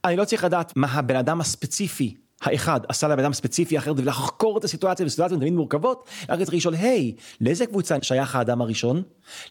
אני 0.05 0.15
לא 0.15 0.25
צריך 0.25 0.43
לדעת 0.43 0.73
מה 0.75 0.87
הבן 0.91 1.15
אדם 1.15 1.41
הספציפי. 1.41 2.26
האחד 2.41 2.79
עשה 2.87 3.07
לבן 3.07 3.23
אדם 3.23 3.33
ספציפי 3.33 3.77
אחר 3.77 3.93
ולחקור 3.97 4.57
את 4.57 4.63
הסיטואציה 4.63 5.05
בסיטואציות 5.05 5.39
תמיד 5.39 5.53
מורכבות, 5.53 6.09
רק 6.29 6.39
צריך 6.39 6.53
לשאול, 6.53 6.73
היי, 6.73 7.15
לאיזה 7.41 7.65
קבוצה 7.65 7.97
שייך 8.01 8.35
האדם 8.35 8.61
הראשון? 8.61 9.03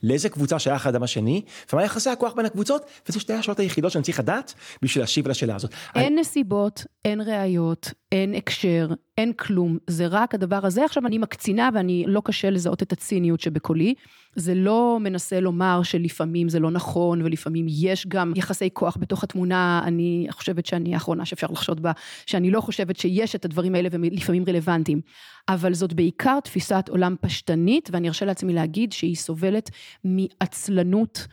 לאיזה 0.03 0.29
קבוצה 0.29 0.59
שייך 0.59 0.87
האדם 0.87 1.03
השני? 1.03 1.42
ומה 1.72 1.85
יחסי 1.85 2.11
הכוח 2.11 2.33
בין 2.33 2.46
הקבוצות? 2.46 2.83
וזה 3.09 3.20
שתי 3.20 3.33
השאלות 3.33 3.61
היחידות 3.61 3.92
שאני 3.92 4.05
צריך 4.05 4.20
לדעת 4.20 4.55
בשביל 4.83 5.03
להשיב 5.03 5.25
על 5.25 5.31
השאלה 5.31 5.55
הזאת. 5.57 5.70
אין 5.94 6.18
נסיבות, 6.18 6.85
אין 7.05 7.20
ראיות, 7.20 7.90
אין 8.12 8.35
הקשר, 8.35 8.88
אין 9.18 9.33
כלום, 9.33 9.79
זה 9.87 10.07
רק 10.07 10.35
הדבר 10.35 10.66
הזה. 10.66 10.85
עכשיו 10.85 11.07
אני 11.07 11.18
מקצינה 11.18 11.70
ואני 11.75 12.05
לא 12.07 12.22
קשה 12.25 12.51
לזהות 12.51 12.83
את 12.83 12.92
הציניות 12.92 13.40
שבקולי. 13.40 13.94
זה 14.37 14.55
לא 14.55 14.99
מנסה 15.01 15.40
לומר 15.40 15.83
שלפעמים 15.83 16.49
זה 16.49 16.61
לא 16.61 16.70
נכון 16.70 17.22
ולפעמים 17.22 17.66
יש 17.68 18.07
גם 18.07 18.33
יחסי 18.37 18.68
כוח 18.72 18.96
בתוך 19.01 19.25
התמונה. 19.25 19.83
אני 19.85 20.27
חושבת 20.31 20.66
שאני 20.66 20.94
האחרונה 20.94 21.25
שאפשר 21.25 21.46
לחשוד 21.51 21.83
בה, 21.83 21.92
שאני 22.27 22.51
לא 22.51 22.61
חושבת 22.61 22.96
שיש 22.96 23.35
את 23.35 23.44
הדברים 23.44 23.75
האלה 23.75 23.88
ולפעמים 23.92 24.44
רלוונטיים. 24.49 25.01
אבל 25.49 25.75
זאת 25.75 25.92
בעיקר 25.92 26.40
תפיסת 26.40 26.85
עולם 26.88 27.16
פשטנית 27.20 27.88
ואני 27.92 28.09
ארשה 28.09 28.27
לעצמי 28.27 28.53
להגיד 28.53 28.92
שהיא 28.92 29.16
סובלת 29.16 29.70
מעצלנות 30.05 31.27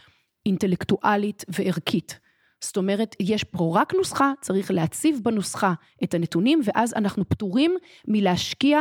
אינטלקטואלית 0.46 1.46
וערכית. 1.48 2.20
זאת 2.62 2.78
אומרת, 2.78 3.16
יש 3.20 3.44
פה 3.44 3.72
רק 3.76 3.94
נוסחה, 3.94 4.32
צריך 4.42 4.72
להציב 4.72 5.20
בנוסחה 5.24 5.74
את 6.04 6.14
הנתונים, 6.14 6.62
ואז 6.64 6.94
אנחנו 6.94 7.30
פטורים 7.30 7.76
מלהשקיע 8.08 8.80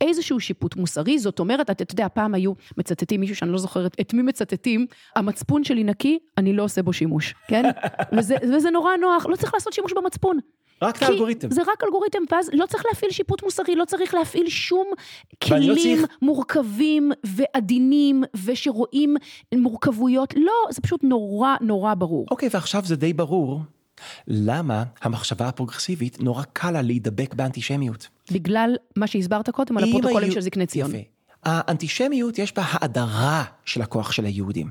איזשהו 0.00 0.40
שיפוט 0.40 0.76
מוסרי. 0.76 1.18
זאת 1.18 1.38
אומרת, 1.38 1.70
אתה 1.70 1.92
יודע, 1.92 2.06
פעם 2.08 2.34
היו 2.34 2.52
מצטטים 2.78 3.20
מישהו 3.20 3.36
שאני 3.36 3.52
לא 3.52 3.58
זוכרת 3.58 3.96
את 4.00 4.14
מי 4.14 4.22
מצטטים, 4.22 4.86
המצפון 5.16 5.64
שלי 5.64 5.84
נקי, 5.84 6.18
אני 6.38 6.52
לא 6.52 6.62
עושה 6.64 6.82
בו 6.82 6.92
שימוש, 6.92 7.34
כן? 7.48 7.62
וזה, 8.18 8.34
וזה 8.56 8.70
נורא 8.70 8.96
נוח, 8.96 9.26
לא 9.26 9.36
צריך 9.36 9.54
לעשות 9.54 9.72
שימוש 9.72 9.92
במצפון. 9.92 10.38
רק 10.82 10.96
את 10.96 11.02
האלגוריתם. 11.02 11.50
זה 11.50 11.62
רק 11.62 11.84
אלגוריתם, 11.84 12.18
ואז 12.32 12.50
לא 12.52 12.66
צריך 12.66 12.84
להפעיל 12.92 13.10
שיפוט 13.10 13.42
מוסרי, 13.42 13.74
לא 13.76 13.84
צריך 13.84 14.14
להפעיל 14.14 14.48
שום 14.48 14.86
לא 14.90 15.48
כלים 15.48 15.74
צריך- 15.76 16.16
מורכבים 16.22 17.12
ועדינים 17.24 18.24
ושרואים 18.44 19.16
מורכבויות, 19.54 20.34
לא, 20.36 20.52
זה 20.70 20.82
פשוט 20.82 21.04
נורא 21.04 21.54
נורא 21.60 21.94
ברור. 21.94 22.26
אוקיי, 22.30 22.48
ועכשיו 22.52 22.82
זה 22.84 22.96
די 22.96 23.12
ברור 23.12 23.60
למה 24.28 24.84
המחשבה 25.02 25.48
הפרוגרסיבית 25.48 26.20
נורא 26.20 26.42
קל 26.52 26.70
לה 26.70 26.82
להידבק 26.82 27.34
באנטישמיות. 27.34 28.08
בגלל 28.32 28.76
מה 28.96 29.06
שהסברת 29.06 29.50
קודם 29.50 29.78
על 29.78 29.84
הפרוטוקולים 29.84 30.28
היו- 30.28 30.32
של 30.34 30.40
זקני 30.40 30.66
ציון. 30.66 30.90
יפה. 30.90 30.98
האנטישמיות 31.44 32.38
יש 32.38 32.54
בה 32.54 32.62
האדרה 32.66 33.44
של 33.64 33.82
הכוח 33.82 34.12
של 34.12 34.24
היהודים. 34.24 34.70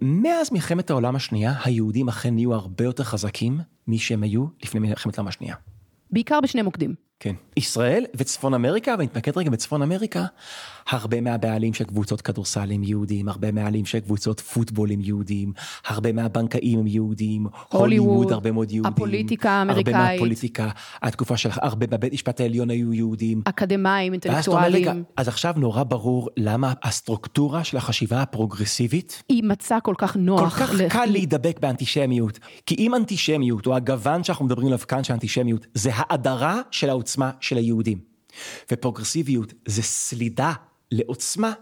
מאז 0.00 0.52
מלחמת 0.52 0.90
העולם 0.90 1.16
השנייה, 1.16 1.54
היהודים 1.64 2.08
אכן 2.08 2.34
נהיו 2.34 2.54
הרבה 2.54 2.84
יותר 2.84 3.04
חזקים 3.04 3.60
משהם 3.88 4.22
היו 4.22 4.46
לפני 4.62 4.80
מלחמת 4.80 5.18
העולם 5.18 5.28
השנייה. 5.28 5.54
בעיקר 6.10 6.40
בשני 6.42 6.62
מוקדים. 6.62 6.94
כן. 7.20 7.34
ישראל 7.56 8.04
וצפון 8.16 8.54
אמריקה, 8.54 8.94
ונתמקד 8.98 9.38
רגע 9.38 9.50
בצפון 9.50 9.82
אמריקה, 9.82 10.24
הרבה 10.90 11.20
מהבעלים 11.20 11.74
של 11.74 11.84
קבוצות 11.84 12.20
כדורסל 12.20 12.72
הם 12.72 12.84
יהודים, 12.84 13.28
הרבה 13.28 13.52
מהבעלים 13.52 13.84
של 13.84 14.00
קבוצות 14.00 14.40
פוטבול 14.40 14.92
הם 14.92 15.00
יהודים, 15.00 15.52
הרבה 15.86 16.12
מהבנקאים 16.12 16.78
הם 16.78 16.86
יהודים, 16.86 17.46
הוליווד 17.72 18.32
הרבה 18.32 18.52
מאוד 18.52 18.70
יהודים, 18.70 18.92
הפוליטיקה 18.92 19.50
האמריקאית, 19.50 19.96
הרבה 19.96 20.12
מהפוליטיקה, 20.12 20.68
התקופה 21.02 21.36
של 21.36 21.48
הרבה 21.52 21.86
בבית 21.86 22.12
משפט 22.12 22.40
העליון 22.40 22.70
היו 22.70 22.92
יהודים. 22.92 23.42
אקדמאים, 23.44 24.14
אתה 24.14 24.28
אומר, 24.28 24.36
אינטלקטואלים. 24.38 25.04
אז 25.16 25.28
עכשיו 25.28 25.54
נורא 25.56 25.82
ברור 25.82 26.28
למה 26.36 26.72
הסטרוקטורה 26.82 27.64
של 27.64 27.76
החשיבה 27.76 28.22
הפרוגרסיבית 28.22 29.22
היא 29.28 29.44
מצאה 29.44 29.80
כל 29.80 29.94
כך 29.98 30.12
כל 30.12 30.18
נוח. 30.18 30.58
כך 30.58 30.70
ל- 30.74 30.88
קל 30.88 31.04
להידבק 31.06 31.58
באנטישמיות. 31.60 32.38
כי 32.66 32.74
אם 32.78 32.94
אנטישמיות, 32.94 33.66
או 33.66 33.76
הגוון 33.76 34.24
שאנחנו 34.24 34.44
מדברים 34.44 34.66
עליו 34.66 34.78
כאן 34.78 35.04
של 35.04 35.12
אנטישמיות, 35.12 35.66
זה 35.74 35.90
האדרה 35.94 36.60
של 36.70 36.90
העוצמה 37.06 37.30
של 37.40 37.56
היהודים. 37.56 37.98
ופרוגרסיביות 38.72 39.52
זה 39.66 39.82
סלידה 39.82 40.52
לעוצמה, 40.92 41.52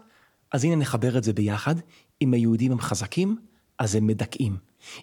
אז 0.51 0.63
הנה 0.63 0.75
נחבר 0.75 1.17
את 1.17 1.23
זה 1.23 1.33
ביחד. 1.33 1.75
אם 2.21 2.33
היהודים 2.33 2.71
הם 2.71 2.79
חזקים, 2.79 3.37
אז 3.79 3.95
הם 3.95 4.07
מדכאים. 4.07 4.57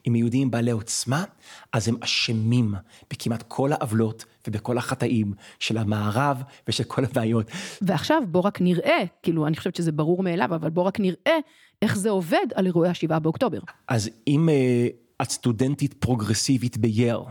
אם 0.07 0.15
היהודים 0.15 0.51
בעלי 0.51 0.71
עוצמה, 0.71 1.25
אז 1.73 1.89
הם 1.89 1.97
אשמים 2.01 2.75
בכמעט 3.11 3.45
כל 3.49 3.73
העוולות 3.73 4.25
ובכל 4.47 4.79
החטאים 4.79 5.33
של 5.59 5.79
המערב 5.79 6.43
ושל 6.69 6.85
כל 6.85 7.05
הבעיות. 7.05 7.51
ועכשיו 7.83 8.23
בוא 8.29 8.41
רק 8.41 8.61
נראה, 8.61 9.05
כאילו 9.23 9.47
אני 9.47 9.57
חושבת 9.57 9.77
שזה 9.77 9.93
ברור 9.93 10.23
מאליו, 10.23 10.55
אבל 10.55 10.71
בוא 10.71 10.83
רק 10.83 11.01
נראה 11.01 11.39
איך 11.83 11.97
זה 11.97 12.11
עובד 12.11 12.47
על 12.55 12.67
אירועי 12.67 12.91
השבעה 12.91 13.19
באוקטובר. 13.19 13.59
אז 13.89 14.11
אם 14.27 14.49
uh, 14.49 15.23
את 15.23 15.31
סטודנטית 15.31 15.95
פרוגרסיבית 15.95 16.77
בייר, 16.77 17.23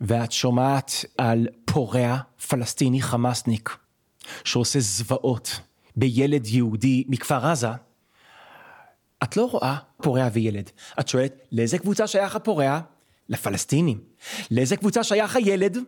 ואת 0.00 0.32
שומעת 0.32 0.92
על 1.18 1.46
פורע 1.74 2.16
פלסטיני 2.48 3.02
חמאסניק, 3.02 3.76
שעושה 4.44 4.80
זוועות 4.80 5.60
בילד 5.96 6.46
יהודי 6.46 7.04
מכפר 7.08 7.46
עזה, 7.46 7.68
את 9.22 9.36
לא 9.36 9.48
רואה 9.50 9.76
פורע 10.02 10.28
וילד. 10.32 10.70
את 11.00 11.08
שואלת, 11.08 11.32
לאיזה 11.52 11.78
קבוצה 11.78 12.06
שייך 12.06 12.36
הפורע? 12.36 12.80
לפלסטינים. 13.28 14.00
לאיזה 14.50 14.76
קבוצה 14.76 15.04
שייך 15.04 15.36
הילד? 15.36 15.78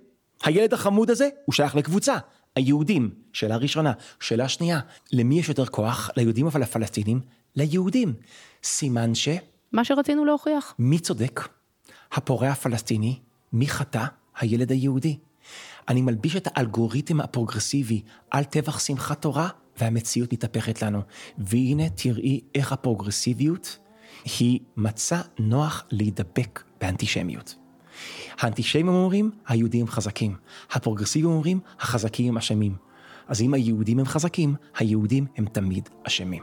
הילד 0.44 0.75
החמוד 0.75 1.11
הזה, 1.11 1.29
הוא 1.44 1.53
שייך 1.53 1.75
לקבוצה. 1.75 2.16
היהודים, 2.57 3.11
שאלה 3.33 3.57
ראשונה. 3.57 3.92
שאלה 4.20 4.49
שנייה, 4.49 4.81
למי 5.12 5.38
יש 5.38 5.49
יותר 5.49 5.66
כוח? 5.66 6.11
ליהודים 6.16 6.46
או 6.46 6.59
לפלסטינים? 6.59 7.20
ליהודים. 7.57 8.14
סימן 8.64 9.14
ש... 9.14 9.29
מה 9.72 9.85
שרצינו 9.85 10.25
להוכיח. 10.25 10.75
מי 10.79 10.99
צודק? 10.99 11.49
הפורע 12.12 12.49
הפלסטיני? 12.49 13.18
מי 13.53 13.66
חטא? 13.66 14.05
הילד 14.38 14.70
היהודי. 14.70 15.18
אני 15.88 16.03
מלביש 16.03 16.37
את 16.37 16.49
האלגוריתם 16.55 17.20
הפרוגרסיבי 17.20 18.03
על 18.31 18.44
טבח 18.44 18.79
שמחת 18.79 19.22
תורה, 19.22 19.49
והמציאות 19.81 20.33
מתהפכת 20.33 20.83
לנו. 20.83 21.01
והנה 21.38 21.88
תראי 21.88 22.40
איך 22.55 22.72
הפרוגרסיביות 22.72 23.79
היא 24.38 24.61
מצע 24.77 25.20
נוח 25.38 25.85
להידבק 25.90 26.62
באנטישמיות. 26.81 27.55
האנטישמים 28.40 28.88
אומרים, 28.88 29.31
היהודים 29.49 29.87
חזקים. 29.87 30.37
הפרוגרסיבים 30.70 31.31
אומרים, 31.31 31.61
החזקים 31.81 32.37
אשמים. 32.37 32.77
אז 33.29 33.40
אם 33.40 33.55
היהודים 33.55 33.99
הם 33.99 34.07
חזקים, 34.07 34.55
היהודים 34.79 35.27
הם 35.37 35.46
תמיד 35.53 35.88
אשמים. 36.05 36.42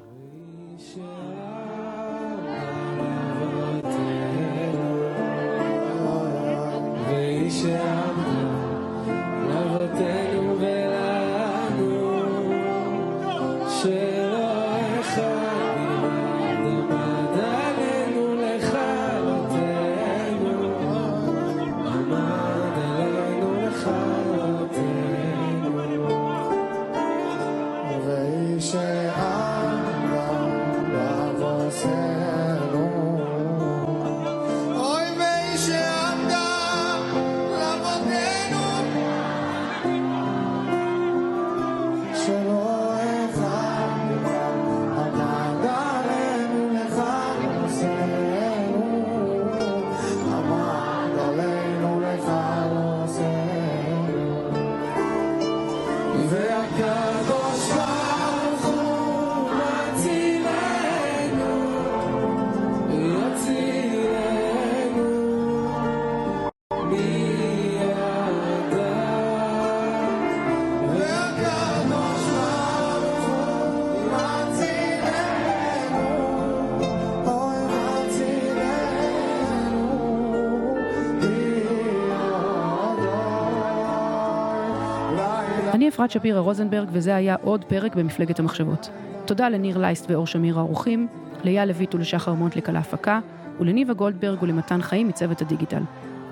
אני 85.73 85.89
אפרת 85.89 86.11
שפירא 86.11 86.39
רוזנברג, 86.39 86.87
וזה 86.91 87.15
היה 87.15 87.35
עוד 87.41 87.63
פרק 87.65 87.95
במפלגת 87.95 88.39
המחשבות. 88.39 88.89
תודה 89.25 89.49
לניר 89.49 89.77
לייסט 89.77 90.11
ואור 90.11 90.27
שמיר 90.27 90.59
האורחים, 90.59 91.07
לאייל 91.43 91.69
לויט 91.69 91.95
ולשחר 91.95 92.33
מונטליק 92.33 92.69
על 92.69 92.75
ההפקה, 92.75 93.19
ולניבה 93.59 93.93
גולדברג 93.93 94.43
ולמתן 94.43 94.81
חיים 94.81 95.07
מצוות 95.07 95.41
הדיגיטל. 95.41 95.81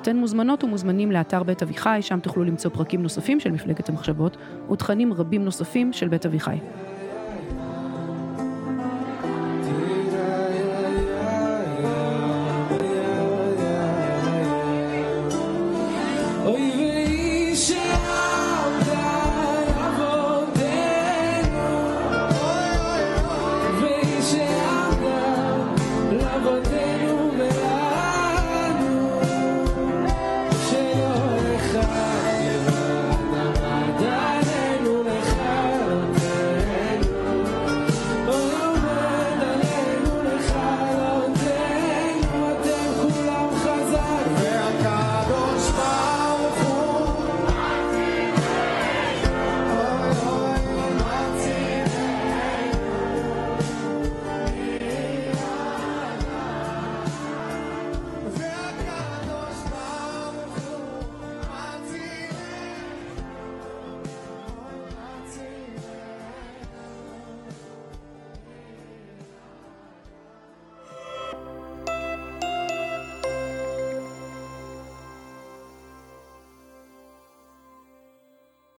אתן 0.01 0.17
מוזמנות 0.17 0.63
ומוזמנים 0.63 1.11
לאתר 1.11 1.43
בית 1.43 1.63
אביחי, 1.63 1.97
שם 2.01 2.19
תוכלו 2.19 2.43
למצוא 2.43 2.71
פרקים 2.71 3.03
נוספים 3.03 3.39
של 3.39 3.51
מפלגת 3.51 3.89
המחשבות, 3.89 4.37
ותכנים 4.71 5.13
רבים 5.13 5.45
נוספים 5.45 5.93
של 5.93 6.07
בית 6.07 6.25
אביחי. 6.25 6.57